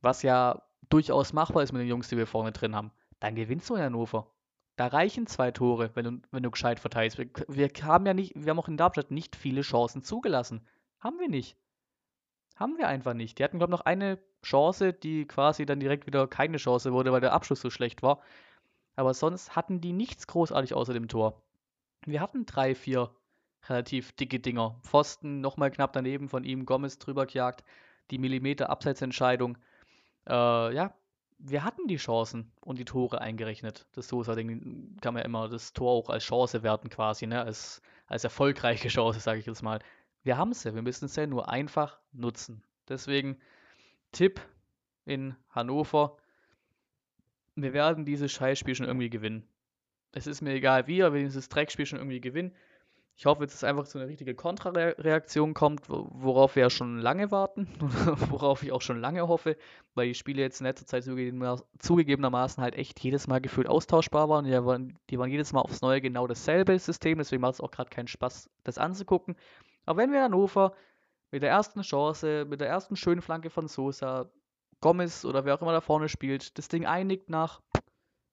was 0.02 0.22
ja 0.22 0.62
durchaus 0.90 1.34
machbar 1.34 1.64
ist 1.64 1.74
mit 1.74 1.82
den 1.82 1.90
Jungs, 1.90 2.10
die 2.10 2.18
wir 2.18 2.28
vorne 2.28 2.52
drin 2.52 2.76
haben, 2.76 2.92
dann 3.20 3.36
gewinnst 3.36 3.70
du 3.70 3.76
in 3.76 3.82
Hannover. 3.82 4.32
Da 4.76 4.88
reichen 4.88 5.28
zwei 5.28 5.52
Tore, 5.52 5.92
wenn 5.96 6.06
du, 6.06 6.22
wenn 6.32 6.44
du 6.44 6.52
gescheit 6.52 6.80
verteidigst. 6.80 7.18
Wir, 7.18 7.30
wir 7.48 7.70
haben 7.84 8.06
ja 8.06 8.14
nicht, 8.14 8.34
wir 8.36 8.52
haben 8.52 8.60
auch 8.60 8.70
in 8.70 8.78
Darmstadt 8.78 9.12
nicht 9.12 9.36
viele 9.36 9.62
Chancen 9.62 10.04
zugelassen. 10.04 10.66
Haben 11.00 11.20
wir 11.20 11.28
nicht. 11.28 11.58
Haben 12.60 12.78
wir 12.78 12.90
einfach 12.90 13.14
nicht. 13.14 13.40
Die 13.40 13.44
hatten, 13.44 13.58
glaube 13.58 13.72
ich, 13.72 13.78
noch 13.80 13.86
eine 13.86 14.20
Chance, 14.44 14.92
die 14.92 15.26
quasi 15.26 15.66
dann 15.66 15.80
direkt 15.80 16.06
wieder 16.08 16.28
keine 16.28 16.58
Chance 16.58 16.92
wurde, 16.92 17.14
weil 17.14 17.22
der 17.22 17.32
Abschluss 17.32 17.62
so 17.62 17.70
schlecht 17.70 18.04
war. 18.04 18.22
Aber 18.98 19.14
sonst 19.14 19.56
hatten 19.56 19.80
die 19.80 19.94
nichts 19.94 20.28
großartig 20.28 20.74
außer 20.74 20.94
dem 20.94 21.08
Tor. 21.08 21.42
Wir 22.06 22.20
hatten 22.20 22.46
drei, 22.46 22.76
vier 22.76 23.12
relativ 23.70 24.12
dicke 24.12 24.42
Dinger. 24.42 24.78
Pfosten 24.84 25.40
nochmal 25.40 25.72
knapp 25.72 25.94
daneben 25.94 26.28
von 26.28 26.44
ihm, 26.44 26.66
Gomez 26.66 27.00
drüber 27.00 27.26
gejagt, 27.26 27.64
die 28.12 28.18
Millimeter 28.18 28.70
Abseitsentscheidung. 28.70 29.58
Äh, 30.28 30.34
ja, 30.76 30.94
wir 31.38 31.64
hatten 31.64 31.88
die 31.88 31.96
Chancen 31.96 32.52
und 32.60 32.78
die 32.78 32.86
Tore 32.86 33.22
eingerechnet. 33.22 33.88
Das 33.94 34.10
Sosa-Ding 34.10 34.98
kann 35.00 35.14
man 35.14 35.22
ja 35.22 35.26
immer 35.26 35.48
das 35.48 35.72
Tor 35.72 35.92
auch 35.92 36.10
als 36.10 36.26
Chance 36.26 36.62
werten 36.64 36.90
quasi, 36.90 37.26
ne? 37.26 37.42
als, 37.42 37.82
als 38.08 38.26
erfolgreiche 38.26 38.90
Chance, 38.90 39.22
sage 39.22 39.40
ich 39.40 39.46
jetzt 39.46 39.64
mal. 39.64 39.80
Wir 40.24 40.38
haben 40.38 40.52
es 40.52 40.64
ja, 40.64 40.76
wir 40.76 40.82
müssen 40.82 41.06
es 41.06 41.16
ja 41.16 41.28
nur 41.28 41.50
einfach 41.50 42.00
nutzen. 42.12 42.64
Deswegen 42.88 43.38
Tipp 44.12 44.42
in 45.06 45.36
Hannover, 45.50 46.18
wir 47.56 47.74
werden 47.74 48.06
dieses 48.06 48.32
Scheißspiel 48.32 48.76
schon 48.76 48.88
irgendwie 48.88 49.10
gewinnen. 49.10 49.48
Es 50.12 50.28
ist 50.28 50.42
mir 50.42 50.54
egal 50.54 50.88
wie, 50.88 51.04
aber 51.04 51.16
wir 51.16 51.24
dieses 51.24 51.50
Dreckspiel 51.50 51.86
schon 51.86 52.00
irgendwie 52.00 52.22
gewinnen. 52.22 52.56
Ich 53.16 53.26
hoffe, 53.26 53.46
dass 53.46 53.54
es 53.54 53.66
einfach 53.66 53.86
zu 53.86 53.98
einer 53.98 54.08
richtigen 54.08 54.38
Kontrareaktion 54.38 55.54
kommt, 55.54 55.90
worauf 55.90 56.56
wir 56.56 56.64
ja 56.64 56.70
schon 56.70 57.00
lange 57.00 57.32
warten, 57.32 57.68
worauf 58.30 58.64
ich 58.64 58.72
auch 58.72 58.82
schon 58.82 59.02
lange 59.02 59.28
hoffe, 59.28 59.58
weil 59.94 60.08
die 60.08 60.16
Spiele 60.16 60.42
jetzt 60.42 60.62
in 60.62 60.66
letzter 60.66 60.86
Zeit 60.86 61.04
zugegebenermaßen 61.04 62.64
halt 62.64 62.76
echt 62.76 62.98
jedes 63.02 63.28
Mal 63.28 63.42
gefühlt 63.42 63.68
austauschbar 63.68 64.30
waren. 64.30 64.46
Die 64.46 64.54
waren, 64.54 64.98
die 65.10 65.20
waren 65.20 65.30
jedes 65.30 65.52
Mal 65.52 65.60
aufs 65.60 65.82
Neue 65.82 66.00
genau 66.00 66.28
dasselbe 66.28 66.80
System, 66.80 67.18
deswegen 67.18 67.42
macht 67.42 67.56
es 67.56 67.62
auch 67.62 67.72
gerade 67.72 67.90
keinen 67.90 68.08
Spaß, 68.08 68.50
das 68.64 68.78
anzugucken. 68.78 69.36
Aber 69.86 70.02
wenn 70.02 70.12
wir 70.12 70.24
Hannover 70.24 70.74
mit 71.32 71.44
der 71.44 71.50
ersten 71.50 71.82
Chance, 71.82 72.46
mit 72.46 72.62
der 72.62 72.68
ersten 72.68 72.96
schönen 72.96 73.22
Flanke 73.22 73.50
von 73.50 73.68
Sosa, 73.68 74.30
Gomez 74.82 75.26
oder 75.26 75.46
wer 75.46 75.56
auch 75.56 75.62
immer 75.62 75.72
da 75.72 75.82
vorne 75.82 76.10
spielt, 76.10 76.58
das 76.58 76.68
Ding 76.68 76.86
einigt 76.86 77.30
nach 77.30 77.62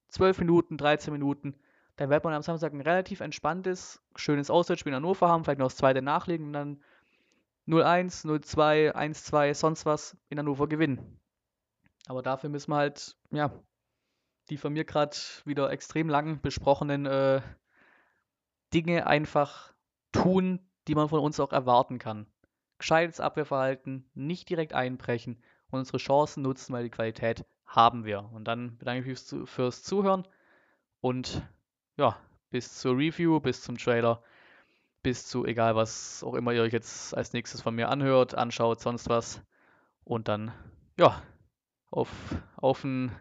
12 0.09 0.39
Minuten, 0.39 0.79
13 0.79 1.13
Minuten, 1.13 1.57
dann 1.97 2.11
wird 2.11 2.25
man 2.25 2.35
am 2.35 2.43
Samstag 2.43 2.73
ein 2.73 2.81
relativ 2.81 3.21
entspanntes, 3.21 4.03
schönes 4.15 4.51
Auswärtsspiel 4.51 4.91
in 4.91 4.97
Hannover 4.97 5.29
haben, 5.29 5.45
vielleicht 5.45 5.59
noch 5.59 5.67
das 5.67 5.77
zweite 5.77 6.03
nachlegen 6.03 6.47
und 6.47 6.53
dann 6.53 6.83
0-1, 7.67 8.27
0-2, 8.27 8.95
1-2, 8.95 9.55
sonst 9.55 9.87
was 9.87 10.17
in 10.29 10.39
Hannover 10.39 10.69
gewinnen. 10.69 11.19
Aber 12.07 12.23
dafür 12.23 12.51
müssen 12.51 12.71
wir 12.71 12.77
halt, 12.77 13.17
ja, 13.31 13.51
die 14.51 14.57
von 14.57 14.73
mir 14.73 14.85
gerade 14.85 15.17
wieder 15.45 15.71
extrem 15.71 16.09
lang 16.09 16.41
besprochenen 16.41 17.07
äh, 17.07 17.41
Dinge 18.73 19.07
einfach 19.07 19.73
tun, 20.13 20.61
die 20.89 20.95
man 20.95 21.09
von 21.09 21.21
uns 21.21 21.41
auch 21.41 21.53
erwarten 21.53 21.99
kann. 21.99 22.27
Gescheites 22.79 23.21
Abwehrverhalten, 23.21 24.09
nicht 24.15 24.49
direkt 24.49 24.73
einbrechen 24.73 25.43
und 25.71 25.81
unsere 25.81 25.99
Chancen 25.99 26.43
nutzen, 26.43 26.73
weil 26.73 26.85
die 26.85 26.91
Qualität 26.91 27.45
haben 27.65 28.05
wir. 28.05 28.31
Und 28.33 28.45
dann 28.45 28.77
bedanke 28.79 29.01
ich 29.01 29.07
mich 29.07 29.49
fürs 29.49 29.83
Zuhören 29.83 30.27
und 31.01 31.43
ja, 31.97 32.17
bis 32.51 32.79
zur 32.79 32.97
Review, 32.97 33.41
bis 33.41 33.63
zum 33.63 33.79
Trailer, 33.79 34.23
bis 35.03 35.27
zu 35.27 35.45
egal 35.45 35.77
was 35.77 36.23
auch 36.25 36.35
immer 36.35 36.53
ihr 36.53 36.63
euch 36.63 36.73
jetzt 36.73 37.17
als 37.17 37.33
nächstes 37.33 37.63
von 37.63 37.75
mir 37.75 37.89
anhört, 37.89 38.35
anschaut, 38.35 38.81
sonst 38.81 39.09
was. 39.09 39.41
Und 40.05 40.29
dann, 40.29 40.53
ja, 40.97 41.23
auf, 41.91 42.11
auf 42.57 42.85
einen 42.85 43.15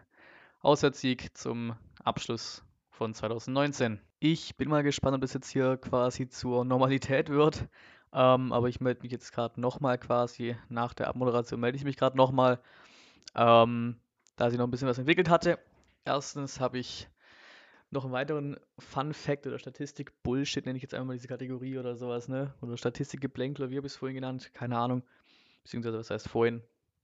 Auswärtssieg 0.60 1.36
zum 1.36 1.76
Abschluss 2.02 2.64
von 2.90 3.14
2019. 3.14 4.00
Ich 4.18 4.56
bin 4.56 4.70
mal 4.70 4.82
gespannt, 4.82 5.14
ob 5.14 5.20
das 5.20 5.34
jetzt 5.34 5.50
hier 5.50 5.76
quasi 5.76 6.28
zur 6.28 6.64
Normalität 6.64 7.28
wird. 7.28 7.68
Ähm, 8.14 8.50
aber 8.52 8.68
ich 8.68 8.80
melde 8.80 9.02
mich 9.02 9.12
jetzt 9.12 9.30
gerade 9.32 9.60
nochmal 9.60 9.98
quasi. 9.98 10.56
Nach 10.70 10.94
der 10.94 11.08
Abmoderation 11.08 11.60
melde 11.60 11.76
ich 11.76 11.84
mich 11.84 11.98
gerade 11.98 12.16
nochmal, 12.16 12.58
ähm, 13.34 13.96
da 14.36 14.48
sich 14.48 14.58
noch 14.58 14.66
ein 14.66 14.70
bisschen 14.70 14.88
was 14.88 14.98
entwickelt 14.98 15.28
hatte. 15.28 15.58
Erstens 16.06 16.60
habe 16.60 16.78
ich 16.78 17.08
noch 17.90 18.04
einen 18.04 18.14
weiteren 18.14 18.56
Fun 18.78 19.12
Fact 19.12 19.46
oder 19.46 19.58
Statistik 19.58 20.12
Bullshit, 20.22 20.64
nenne 20.64 20.78
ich 20.78 20.82
jetzt 20.82 20.94
einmal 20.94 21.16
diese 21.16 21.28
Kategorie 21.28 21.78
oder 21.78 21.94
sowas, 21.94 22.26
ne? 22.26 22.54
Oder 22.62 22.78
Statistikgeblänkel, 22.78 23.70
wie 23.70 23.76
habe 23.76 23.86
ich 23.86 23.92
es 23.92 23.98
vorhin 23.98 24.14
genannt? 24.14 24.50
Keine 24.54 24.78
Ahnung. 24.78 25.02
Beziehungsweise, 25.62 25.98
was 25.98 26.10
heißt 26.10 26.28
vorhin? 26.28 26.62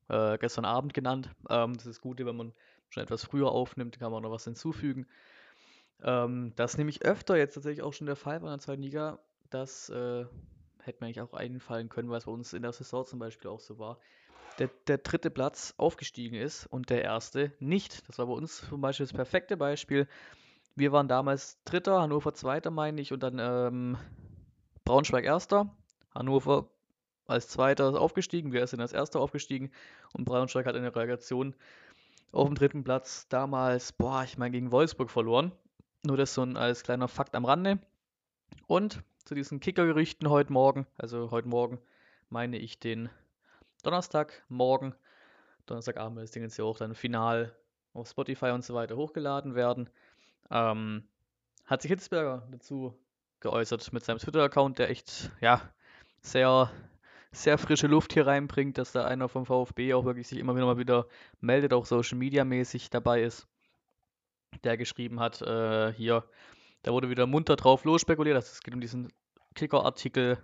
Äh, 0.08 0.38
gestern 0.38 0.64
Abend 0.64 0.94
genannt. 0.94 1.28
Ähm, 1.50 1.74
das 1.74 1.84
ist 1.84 2.00
gut, 2.00 2.24
wenn 2.24 2.36
man 2.36 2.54
schon 2.88 3.02
etwas 3.02 3.24
früher 3.24 3.52
aufnimmt, 3.52 3.98
kann 3.98 4.12
man 4.12 4.22
noch 4.22 4.30
was 4.30 4.44
hinzufügen. 4.44 5.06
Ähm, 6.02 6.52
das 6.56 6.72
ist 6.72 6.78
nämlich 6.78 7.02
öfter 7.02 7.36
jetzt 7.36 7.54
tatsächlich 7.54 7.82
auch 7.82 7.92
schon 7.92 8.06
der 8.06 8.16
Fall 8.16 8.40
bei 8.40 8.48
der 8.48 8.58
zweiten 8.58 8.82
Liga. 8.82 9.18
Das 9.50 9.88
äh, 9.88 10.24
hätte 10.82 10.98
mir 11.00 11.06
eigentlich 11.06 11.20
auch 11.20 11.34
einfallen 11.34 11.88
können, 11.88 12.10
weil 12.10 12.18
es 12.18 12.24
bei 12.24 12.32
uns 12.32 12.52
in 12.52 12.62
der 12.62 12.72
Saison 12.72 13.06
zum 13.06 13.18
Beispiel 13.18 13.50
auch 13.50 13.60
so 13.60 13.78
war. 13.78 13.98
Der, 14.58 14.68
der 14.86 14.98
dritte 14.98 15.30
Platz 15.30 15.74
aufgestiegen 15.78 16.36
ist 16.36 16.66
und 16.66 16.90
der 16.90 17.02
erste 17.02 17.52
nicht. 17.58 18.06
Das 18.08 18.18
war 18.18 18.26
bei 18.26 18.32
uns 18.32 18.68
zum 18.68 18.80
Beispiel 18.80 19.06
das 19.06 19.14
perfekte 19.14 19.56
Beispiel. 19.56 20.08
Wir 20.74 20.92
waren 20.92 21.08
damals 21.08 21.62
Dritter, 21.64 22.00
Hannover 22.00 22.34
Zweiter, 22.34 22.70
meine 22.70 23.00
ich, 23.00 23.12
und 23.12 23.22
dann 23.22 23.38
ähm, 23.38 23.96
Braunschweig 24.84 25.24
Erster. 25.24 25.74
Hannover 26.14 26.68
als 27.26 27.48
Zweiter 27.48 27.98
aufgestiegen, 27.98 28.52
wir 28.52 28.66
sind 28.66 28.80
als 28.80 28.92
Erster 28.92 29.20
aufgestiegen 29.20 29.70
und 30.12 30.24
Braunschweig 30.24 30.66
hat 30.66 30.76
in 30.76 30.82
der 30.82 30.94
Relegation 30.94 31.54
auf 32.32 32.48
dem 32.48 32.54
dritten 32.54 32.84
Platz 32.84 33.28
damals, 33.28 33.92
boah, 33.92 34.24
ich 34.24 34.38
meine, 34.38 34.52
gegen 34.52 34.72
Wolfsburg 34.72 35.10
verloren. 35.10 35.52
Nur 36.04 36.16
das 36.16 36.34
so 36.34 36.42
ein 36.42 36.56
als 36.56 36.82
kleiner 36.82 37.06
Fakt 37.06 37.34
am 37.34 37.44
Rande. 37.44 37.78
Und 38.66 39.02
zu 39.24 39.34
diesen 39.34 39.60
Kickergerüchten 39.60 40.28
heute 40.28 40.52
Morgen, 40.52 40.86
also 40.98 41.30
heute 41.30 41.48
Morgen 41.48 41.78
meine 42.28 42.58
ich 42.58 42.80
den 42.80 43.08
Donnerstagmorgen, 43.84 44.94
Donnerstagabend 45.66 46.20
ist 46.20 46.34
Ding 46.34 46.42
jetzt 46.42 46.56
ja 46.56 46.64
auch 46.64 46.78
dann 46.78 46.94
final 46.94 47.54
auf 47.94 48.08
Spotify 48.08 48.46
und 48.46 48.64
so 48.64 48.74
weiter 48.74 48.96
hochgeladen 48.96 49.54
werden, 49.54 49.90
ähm, 50.50 51.04
hat 51.66 51.82
sich 51.82 51.90
Hitzberger 51.90 52.48
dazu 52.50 52.98
geäußert 53.40 53.92
mit 53.92 54.04
seinem 54.04 54.18
Twitter-Account, 54.18 54.78
der 54.78 54.90
echt, 54.90 55.30
ja, 55.40 55.60
sehr, 56.20 56.70
sehr 57.30 57.58
frische 57.58 57.86
Luft 57.86 58.12
hier 58.12 58.26
reinbringt, 58.26 58.76
dass 58.76 58.92
da 58.92 59.04
einer 59.04 59.28
vom 59.28 59.46
VfB 59.46 59.94
auch 59.94 60.04
wirklich 60.04 60.28
sich 60.28 60.38
immer 60.38 60.54
wieder 60.56 60.66
mal 60.66 60.78
wieder 60.78 61.06
meldet, 61.40 61.72
auch 61.72 61.86
Social 61.86 62.18
Media 62.18 62.44
mäßig 62.44 62.90
dabei 62.90 63.22
ist, 63.22 63.46
der 64.64 64.76
geschrieben 64.76 65.20
hat, 65.20 65.42
äh, 65.42 65.92
hier, 65.92 66.24
da 66.82 66.92
wurde 66.92 67.10
wieder 67.10 67.26
munter 67.26 67.56
drauf 67.56 67.84
losspekuliert. 67.84 68.36
Es 68.36 68.60
geht 68.60 68.74
um 68.74 68.80
diesen 68.80 69.12
Kicker-Artikel 69.54 70.38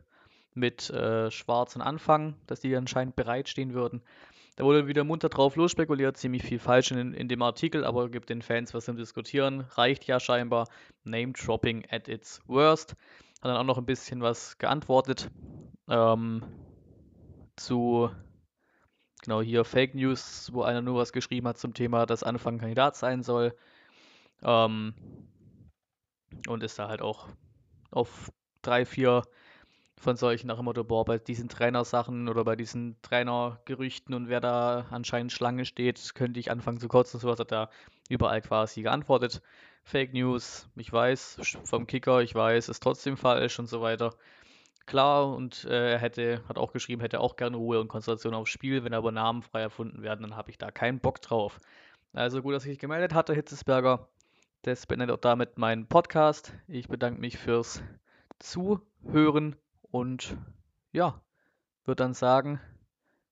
mit 0.54 0.90
äh, 0.90 1.30
schwarzen 1.30 1.82
Anfang, 1.82 2.36
dass 2.46 2.60
die 2.60 2.74
anscheinend 2.74 3.16
bereitstehen 3.16 3.74
würden. 3.74 4.02
Da 4.56 4.64
wurde 4.64 4.88
wieder 4.88 5.04
munter 5.04 5.28
drauf 5.28 5.54
losspekuliert, 5.54 6.16
ziemlich 6.16 6.42
viel 6.42 6.58
falsch 6.58 6.90
in, 6.90 7.14
in 7.14 7.28
dem 7.28 7.42
Artikel, 7.42 7.84
aber 7.84 8.08
gibt 8.08 8.28
den 8.28 8.42
Fans 8.42 8.74
was 8.74 8.86
zum 8.86 8.96
Diskutieren. 8.96 9.60
Reicht 9.60 10.04
ja 10.04 10.18
scheinbar. 10.18 10.66
Name-Dropping 11.04 11.86
at 11.90 12.08
its 12.08 12.40
worst. 12.46 12.96
Hat 13.40 13.50
dann 13.50 13.56
auch 13.56 13.64
noch 13.64 13.78
ein 13.78 13.86
bisschen 13.86 14.20
was 14.20 14.58
geantwortet 14.58 15.30
ähm, 15.88 16.42
zu, 17.56 18.10
genau 19.22 19.40
hier 19.42 19.64
Fake 19.64 19.94
News, 19.94 20.50
wo 20.52 20.62
einer 20.62 20.82
nur 20.82 20.96
was 20.96 21.12
geschrieben 21.12 21.46
hat 21.48 21.58
zum 21.58 21.74
Thema, 21.74 22.06
dass 22.06 22.22
Anfang 22.22 22.58
Kandidat 22.58 22.96
sein 22.96 23.22
soll. 23.22 23.54
Ähm, 24.42 24.94
und 26.46 26.62
ist 26.62 26.78
da 26.78 26.88
halt 26.88 27.02
auch 27.02 27.28
auf 27.90 28.30
drei, 28.62 28.84
vier 28.84 29.22
von 29.98 30.16
solchen 30.16 30.46
nach 30.46 30.56
dem 30.56 30.66
Motto, 30.66 30.84
boah, 30.84 31.04
bei 31.04 31.18
diesen 31.18 31.48
Trainersachen 31.48 32.28
oder 32.28 32.44
bei 32.44 32.56
diesen 32.56 33.00
Trainergerüchten 33.02 34.14
und 34.14 34.28
wer 34.28 34.40
da 34.40 34.86
anscheinend 34.90 35.32
Schlange 35.32 35.64
steht, 35.64 36.14
könnte 36.14 36.38
ich 36.40 36.50
anfangen 36.50 36.78
zu 36.78 36.88
kotzen. 36.88 37.18
So 37.20 37.30
hat 37.30 37.52
er 37.52 37.70
überall 38.08 38.40
quasi 38.40 38.82
geantwortet. 38.82 39.42
Fake 39.82 40.12
News, 40.12 40.68
ich 40.76 40.92
weiß, 40.92 41.58
vom 41.64 41.86
Kicker, 41.86 42.20
ich 42.22 42.34
weiß, 42.34 42.68
ist 42.68 42.82
trotzdem 42.82 43.16
falsch 43.16 43.58
und 43.58 43.68
so 43.68 43.80
weiter. 43.80 44.14
Klar, 44.86 45.34
und 45.34 45.64
äh, 45.64 45.92
er 45.92 45.98
hätte, 45.98 46.42
hat 46.48 46.58
auch 46.58 46.72
geschrieben, 46.72 47.02
hätte 47.02 47.20
auch 47.20 47.36
gerne 47.36 47.56
Ruhe 47.56 47.80
und 47.80 47.88
Konzentration 47.88 48.34
aufs 48.34 48.50
Spiel. 48.50 48.84
Wenn 48.84 48.94
aber 48.94 49.12
Namen 49.12 49.42
frei 49.42 49.60
erfunden 49.60 50.02
werden, 50.02 50.22
dann 50.22 50.36
habe 50.36 50.50
ich 50.50 50.58
da 50.58 50.70
keinen 50.70 51.00
Bock 51.00 51.20
drauf. 51.20 51.60
Also 52.14 52.40
gut, 52.40 52.54
dass 52.54 52.64
ich 52.64 52.78
gemeldet 52.78 53.12
hatte, 53.12 53.34
Hitzesberger. 53.34 54.08
Das 54.68 54.84
beendet 54.84 55.10
auch 55.10 55.16
damit 55.16 55.56
meinen 55.56 55.86
Podcast. 55.86 56.52
Ich 56.66 56.88
bedanke 56.88 57.18
mich 57.18 57.38
fürs 57.38 57.82
Zuhören 58.38 59.56
und 59.80 60.36
ja, 60.92 61.22
würde 61.84 62.04
dann 62.04 62.12
sagen, 62.12 62.60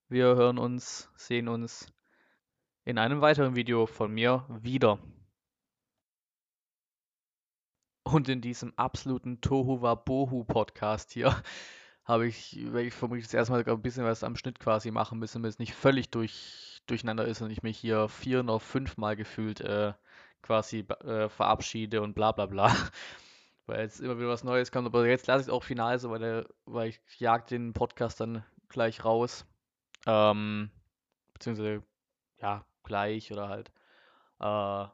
wir 0.08 0.34
hören 0.34 0.56
uns, 0.56 1.10
sehen 1.14 1.48
uns 1.48 1.92
in 2.86 2.96
einem 2.96 3.20
weiteren 3.20 3.54
Video 3.54 3.84
von 3.84 4.14
mir 4.14 4.46
wieder. 4.62 4.98
Und 8.02 8.30
in 8.30 8.40
diesem 8.40 8.72
absoluten 8.78 9.42
Tohu 9.42 9.82
Wabohu 9.82 10.44
Podcast 10.44 11.12
hier 11.12 11.36
habe 12.04 12.26
ich, 12.26 12.56
werde 12.72 12.84
ich 12.84 12.94
vermutlich 12.94 13.26
das 13.26 13.34
erste 13.34 13.52
Mal 13.52 13.62
ein 13.62 13.82
bisschen 13.82 14.06
was 14.06 14.24
am 14.24 14.36
Schnitt 14.36 14.58
quasi 14.58 14.90
machen 14.90 15.18
müssen, 15.18 15.42
damit 15.42 15.50
es 15.50 15.58
nicht 15.58 15.74
völlig 15.74 16.10
durch, 16.10 16.80
durcheinander 16.86 17.26
ist 17.26 17.42
und 17.42 17.50
ich 17.50 17.62
mich 17.62 17.76
hier 17.76 18.08
vier 18.08 18.40
oder 18.40 18.58
fünf 18.58 18.96
Mal 18.96 19.16
gefühlt 19.16 19.60
äh, 19.60 19.92
quasi 20.46 20.80
äh, 21.04 21.28
verabschiede 21.28 22.02
und 22.02 22.14
bla 22.14 22.32
bla 22.32 22.46
bla. 22.46 22.74
Weil 23.66 23.80
jetzt 23.80 24.00
immer 24.00 24.16
wieder 24.16 24.28
was 24.28 24.44
Neues 24.44 24.70
kommt, 24.70 24.86
aber 24.86 25.06
jetzt 25.06 25.26
lasse 25.26 25.42
ich 25.42 25.46
es 25.48 25.52
auch 25.52 25.64
final 25.64 25.98
so, 25.98 26.10
weil, 26.10 26.20
der, 26.20 26.46
weil 26.66 26.90
ich 26.90 27.00
jag 27.18 27.48
den 27.48 27.72
Podcast 27.72 28.20
dann 28.20 28.44
gleich 28.68 29.04
raus. 29.04 29.44
Ähm, 30.06 30.70
beziehungsweise, 31.32 31.82
ja, 32.40 32.64
gleich 32.84 33.32
oder 33.32 33.48
halt. 33.48 33.72
Äh, 34.38 34.88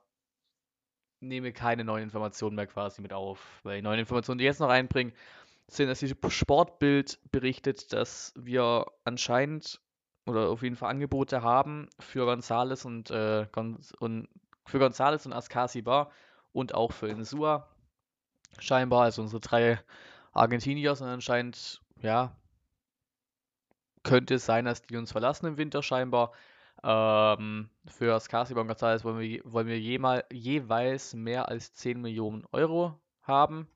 nehme 1.20 1.52
keine 1.52 1.84
neuen 1.84 2.04
Informationen 2.04 2.56
mehr 2.56 2.66
quasi 2.66 3.02
mit 3.02 3.12
auf. 3.12 3.60
Weil 3.62 3.76
die 3.76 3.82
neuen 3.82 4.00
Informationen, 4.00 4.38
die 4.38 4.44
ich 4.44 4.48
jetzt 4.48 4.60
noch 4.60 4.70
einbringen, 4.70 5.12
sind, 5.68 5.88
dass 5.88 6.00
die 6.00 6.14
Sportbild 6.28 7.18
berichtet, 7.30 7.92
dass 7.92 8.32
wir 8.36 8.86
anscheinend 9.04 9.80
oder 10.26 10.48
auf 10.48 10.62
jeden 10.62 10.76
Fall 10.76 10.90
Angebote 10.90 11.42
haben 11.42 11.88
für 11.98 12.26
Gonzales 12.26 12.84
und, 12.84 13.10
äh, 13.10 13.46
und 13.98 14.28
für 14.64 14.78
Gonzales 14.78 15.26
und 15.26 15.32
Ascasibar 15.32 16.10
und 16.52 16.74
auch 16.74 16.92
für 16.92 17.08
Insua 17.08 17.68
scheinbar, 18.58 19.02
also 19.02 19.22
unsere 19.22 19.40
drei 19.40 19.80
Argentinier 20.32 20.94
sind 20.94 21.08
anscheinend, 21.08 21.80
ja, 22.00 22.36
könnte 24.02 24.34
es 24.34 24.46
sein, 24.46 24.64
dass 24.64 24.82
die 24.82 24.96
uns 24.96 25.12
verlassen 25.12 25.46
im 25.46 25.56
Winter 25.56 25.82
scheinbar. 25.82 26.32
Ähm, 26.82 27.70
für 27.86 28.14
Ascasi 28.14 28.54
und 28.54 28.66
Gonzalez 28.66 29.04
wollen 29.04 29.20
wir, 29.20 29.40
wollen 29.44 29.68
wir 29.68 29.78
jemal, 29.78 30.24
jeweils 30.32 31.14
mehr 31.14 31.48
als 31.48 31.72
10 31.74 32.00
Millionen 32.00 32.44
Euro 32.52 32.98
haben. 33.22 33.68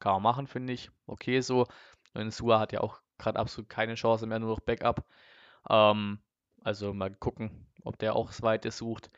Kann 0.00 0.14
man 0.14 0.22
machen, 0.22 0.46
finde 0.46 0.72
ich. 0.72 0.90
Okay 1.06 1.40
so. 1.40 1.66
Und 2.14 2.32
Sua 2.32 2.58
hat 2.58 2.72
ja 2.72 2.80
auch 2.80 3.00
gerade 3.18 3.38
absolut 3.38 3.68
keine 3.68 3.94
Chance 3.94 4.26
mehr, 4.26 4.38
nur 4.38 4.50
noch 4.50 4.60
Backup. 4.60 5.04
Ähm, 5.68 6.18
also 6.62 6.94
mal 6.94 7.14
gucken, 7.14 7.66
ob 7.84 7.98
der 7.98 8.16
auch 8.16 8.28
das 8.28 8.42
Weite 8.42 8.70
sucht. 8.70 9.10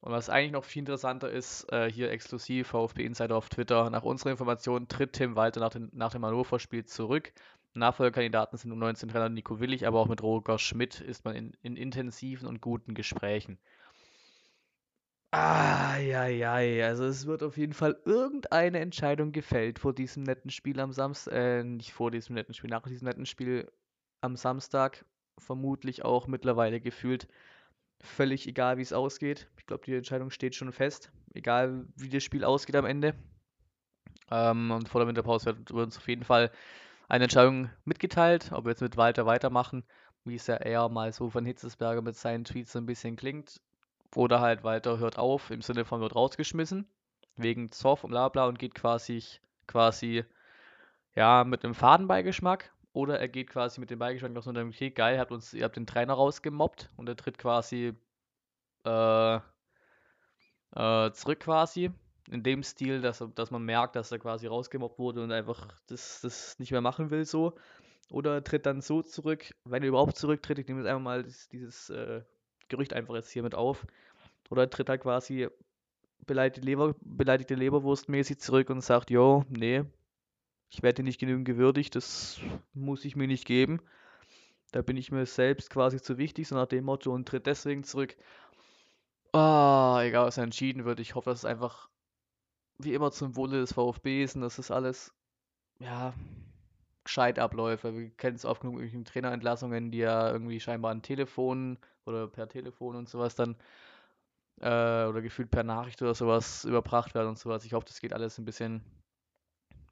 Und 0.00 0.12
was 0.12 0.30
eigentlich 0.30 0.52
noch 0.52 0.64
viel 0.64 0.80
interessanter 0.80 1.30
ist, 1.30 1.70
äh, 1.72 1.90
hier 1.90 2.10
exklusiv 2.10 2.68
VfB 2.68 3.04
Insider 3.04 3.36
auf 3.36 3.50
Twitter. 3.50 3.90
Nach 3.90 4.02
unserer 4.02 4.30
Information 4.30 4.88
tritt 4.88 5.12
Tim 5.12 5.36
Walter 5.36 5.60
nach, 5.60 5.70
den, 5.70 5.90
nach 5.92 6.12
dem 6.12 6.24
Hannover-Spiel 6.24 6.86
zurück. 6.86 7.32
Nachfolgerkandidaten 7.74 8.58
sind 8.58 8.72
um 8.72 8.78
19 8.78 9.10
Trainer 9.10 9.28
Nico 9.28 9.60
Willig, 9.60 9.86
aber 9.86 10.00
auch 10.00 10.08
mit 10.08 10.22
Roger 10.22 10.58
Schmidt 10.58 11.00
ist 11.00 11.24
man 11.24 11.36
in, 11.36 11.52
in 11.62 11.76
intensiven 11.76 12.48
und 12.48 12.60
guten 12.60 12.94
Gesprächen. 12.94 13.58
Ah, 15.32 15.96
ja, 15.98 16.26
ja, 16.26 16.54
also 16.86 17.04
es 17.04 17.26
wird 17.26 17.44
auf 17.44 17.56
jeden 17.56 17.72
Fall 17.72 17.96
irgendeine 18.04 18.80
Entscheidung 18.80 19.30
gefällt 19.30 19.78
vor 19.78 19.94
diesem 19.94 20.24
netten 20.24 20.50
Spiel 20.50 20.80
am 20.80 20.92
Samstag, 20.92 21.32
äh, 21.32 21.62
nicht 21.62 21.92
vor 21.92 22.10
diesem 22.10 22.34
netten 22.34 22.52
Spiel, 22.52 22.70
nach 22.70 22.82
diesem 22.82 23.06
netten 23.06 23.26
Spiel 23.26 23.70
am 24.22 24.34
Samstag, 24.34 25.04
vermutlich 25.38 26.04
auch 26.04 26.26
mittlerweile 26.26 26.80
gefühlt 26.80 27.28
Völlig 28.02 28.48
egal, 28.48 28.78
wie 28.78 28.82
es 28.82 28.92
ausgeht. 28.92 29.48
Ich 29.58 29.66
glaube, 29.66 29.84
die 29.84 29.94
Entscheidung 29.94 30.30
steht 30.30 30.54
schon 30.54 30.72
fest. 30.72 31.12
Egal, 31.34 31.86
wie 31.96 32.08
das 32.08 32.22
Spiel 32.22 32.44
ausgeht 32.44 32.76
am 32.76 32.86
Ende. 32.86 33.14
Ähm, 34.30 34.70
und 34.70 34.88
vor 34.88 35.00
der 35.00 35.08
Winterpause 35.08 35.46
wird 35.46 35.70
uns 35.70 35.98
auf 35.98 36.08
jeden 36.08 36.24
Fall 36.24 36.50
eine 37.08 37.24
Entscheidung 37.24 37.68
mitgeteilt, 37.84 38.52
ob 38.52 38.64
wir 38.64 38.70
jetzt 38.70 38.80
mit 38.80 38.96
Walter 38.96 39.26
weitermachen, 39.26 39.84
wie 40.24 40.36
es 40.36 40.46
ja 40.46 40.56
eher 40.56 40.88
mal 40.88 41.12
so 41.12 41.28
von 41.28 41.44
Hitzesberger 41.44 42.02
mit 42.02 42.16
seinen 42.16 42.44
Tweets 42.44 42.72
so 42.72 42.78
ein 42.78 42.86
bisschen 42.86 43.16
klingt. 43.16 43.60
Oder 44.14 44.40
halt 44.40 44.64
Walter 44.64 44.98
hört 44.98 45.18
auf, 45.18 45.50
im 45.50 45.62
Sinne 45.62 45.84
von 45.84 46.00
wird 46.00 46.14
rausgeschmissen, 46.14 46.88
wegen 47.36 47.70
Zoff 47.70 48.04
und 48.04 48.10
bla 48.10 48.28
bla 48.28 48.46
und 48.46 48.58
geht 48.58 48.74
quasi, 48.74 49.22
quasi 49.66 50.24
ja, 51.14 51.44
mit 51.44 51.64
einem 51.64 51.74
Fadenbeigeschmack. 51.74 52.72
Oder 52.92 53.20
er 53.20 53.28
geht 53.28 53.50
quasi 53.50 53.80
mit 53.80 53.90
dem 53.90 53.98
Beigeschmack 53.98 54.32
noch 54.32 54.42
so 54.42 54.50
unter 54.50 54.62
dem 54.62 54.70
okay, 54.70 54.90
geil, 54.90 55.18
habt 55.18 55.30
uns, 55.30 55.54
ihr 55.54 55.64
habt 55.64 55.76
den 55.76 55.86
Trainer 55.86 56.14
rausgemobbt 56.14 56.90
und 56.96 57.08
er 57.08 57.16
tritt 57.16 57.38
quasi 57.38 57.94
äh, 58.84 59.36
äh, 60.74 61.12
zurück 61.12 61.40
quasi. 61.40 61.90
In 62.30 62.42
dem 62.42 62.62
Stil, 62.62 63.00
dass, 63.00 63.24
dass 63.34 63.50
man 63.50 63.64
merkt, 63.64 63.96
dass 63.96 64.12
er 64.12 64.18
quasi 64.18 64.46
rausgemobbt 64.46 64.98
wurde 64.98 65.22
und 65.22 65.32
einfach 65.32 65.68
das, 65.88 66.20
das 66.20 66.58
nicht 66.58 66.70
mehr 66.70 66.80
machen 66.80 67.10
will 67.10 67.24
so. 67.24 67.54
Oder 68.10 68.34
er 68.34 68.44
tritt 68.44 68.66
dann 68.66 68.80
so 68.80 69.02
zurück, 69.02 69.54
wenn 69.64 69.82
er 69.82 69.88
überhaupt 69.88 70.16
zurücktritt, 70.16 70.58
ich 70.58 70.66
nehme 70.66 70.80
jetzt 70.80 70.88
einfach 70.88 71.02
mal 71.02 71.22
dieses, 71.22 71.48
dieses 71.48 71.90
äh, 71.90 72.22
Gerücht 72.68 72.92
einfach 72.92 73.14
jetzt 73.14 73.30
hier 73.30 73.42
mit 73.42 73.54
auf. 73.54 73.86
Oder 74.48 74.62
er 74.62 74.70
tritt 74.70 74.88
halt 74.88 75.02
quasi 75.02 75.48
beleidigte, 76.26 76.60
Leber, 76.60 76.94
beleidigte 77.00 77.54
Leberwurst 77.54 78.08
mäßig 78.08 78.40
zurück 78.40 78.70
und 78.70 78.80
sagt, 78.80 79.10
jo, 79.10 79.44
nee, 79.48 79.84
ich 80.70 80.82
werde 80.82 81.02
nicht 81.02 81.18
genügend 81.18 81.44
gewürdigt, 81.44 81.96
das 81.96 82.40
muss 82.72 83.04
ich 83.04 83.16
mir 83.16 83.26
nicht 83.26 83.44
geben. 83.44 83.80
Da 84.72 84.82
bin 84.82 84.96
ich 84.96 85.10
mir 85.10 85.26
selbst 85.26 85.68
quasi 85.68 86.00
zu 86.00 86.16
wichtig, 86.16 86.46
so 86.46 86.54
nach 86.54 86.66
dem 86.66 86.84
Motto 86.84 87.12
und 87.12 87.26
tritt 87.26 87.46
deswegen 87.46 87.82
zurück. 87.82 88.16
Ah, 89.32 90.00
egal 90.02 90.26
was 90.26 90.38
entschieden 90.38 90.84
wird. 90.84 91.00
Ich 91.00 91.14
hoffe, 91.16 91.30
dass 91.30 91.40
es 91.40 91.44
einfach 91.44 91.88
wie 92.78 92.94
immer 92.94 93.10
zum 93.10 93.36
Wohle 93.36 93.60
des 93.60 93.72
VfBs 93.72 94.36
und 94.36 94.42
dass 94.42 94.56
das 94.56 94.70
alles, 94.70 95.12
ja, 95.80 96.14
gescheit 97.02 97.40
abläuft. 97.40 97.82
Wir 97.84 98.10
kennen 98.10 98.36
es 98.36 98.44
oft 98.44 98.62
genug 98.62 98.80
in 98.80 99.04
Trainerentlassungen, 99.04 99.90
die 99.90 99.98
ja 99.98 100.30
irgendwie 100.30 100.60
scheinbar 100.60 100.92
an 100.92 101.02
Telefon 101.02 101.78
oder 102.06 102.28
per 102.28 102.48
Telefon 102.48 102.94
und 102.94 103.08
sowas 103.08 103.34
dann 103.34 103.56
äh, 104.60 105.06
oder 105.06 105.20
gefühlt 105.20 105.50
per 105.50 105.64
Nachricht 105.64 106.00
oder 106.02 106.14
sowas 106.14 106.64
überbracht 106.64 107.14
werden 107.14 107.28
und 107.28 107.38
sowas. 107.38 107.64
Ich 107.64 107.72
hoffe, 107.72 107.86
das 107.86 108.00
geht 108.00 108.12
alles 108.12 108.38
ein 108.38 108.44
bisschen 108.44 108.84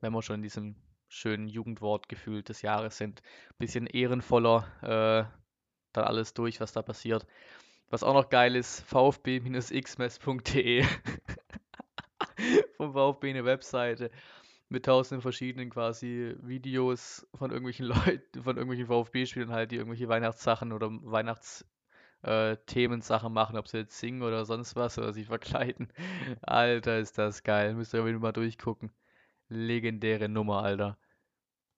wenn 0.01 0.13
wir 0.13 0.23
schon 0.23 0.37
in 0.37 0.43
diesem 0.43 0.77
schönen 1.09 1.49
Jugendwort 1.49 2.09
gefühlt 2.09 2.49
des 2.49 2.63
Jahres 2.63 2.97
sind, 2.99 3.23
ein 3.51 3.59
bisschen 3.59 3.87
ehrenvoller 3.87 4.67
äh, 4.83 5.25
dann 5.93 6.05
alles 6.05 6.35
durch, 6.35 6.61
was 6.61 6.73
da 6.73 6.83
passiert. 6.83 7.27
Was 7.91 8.03
auch 8.03 8.15
noch 8.15 8.29
geil 8.29 8.55
ist, 8.55 8.83
vfb-xmess.de 8.83 10.85
vom 12.77 12.93
VfB 12.93 13.31
eine 13.31 13.47
Webseite 13.47 14.11
mit 14.69 14.85
tausenden 14.85 15.23
verschiedenen 15.23 15.71
quasi 15.71 16.37
Videos 16.43 17.27
von 17.35 17.51
irgendwelchen 17.51 17.87
Leuten, 17.87 18.43
von 18.43 18.59
irgendwelchen 18.59 18.89
VfB-Spielern 18.89 19.53
halt, 19.53 19.71
die 19.71 19.77
irgendwelche 19.77 20.09
Weihnachtssachen 20.09 20.75
oder 20.75 20.91
Weihnachtsthemensachen 20.91 23.31
äh, 23.31 23.33
machen, 23.33 23.57
ob 23.57 23.69
sie 23.69 23.79
jetzt 23.79 23.99
singen 23.99 24.23
oder 24.23 24.45
sonst 24.45 24.77
was 24.77 24.99
oder 24.99 25.15
sich 25.15 25.27
verkleiden. 25.27 25.91
Alter, 26.43 26.99
ist 26.99 27.17
das 27.17 27.43
geil. 27.43 27.73
Müsst 27.75 27.95
ihr 27.95 28.03
mal 28.19 28.33
durchgucken 28.33 28.93
legendäre 29.49 30.29
Nummer, 30.29 30.63
Alter. 30.65 30.97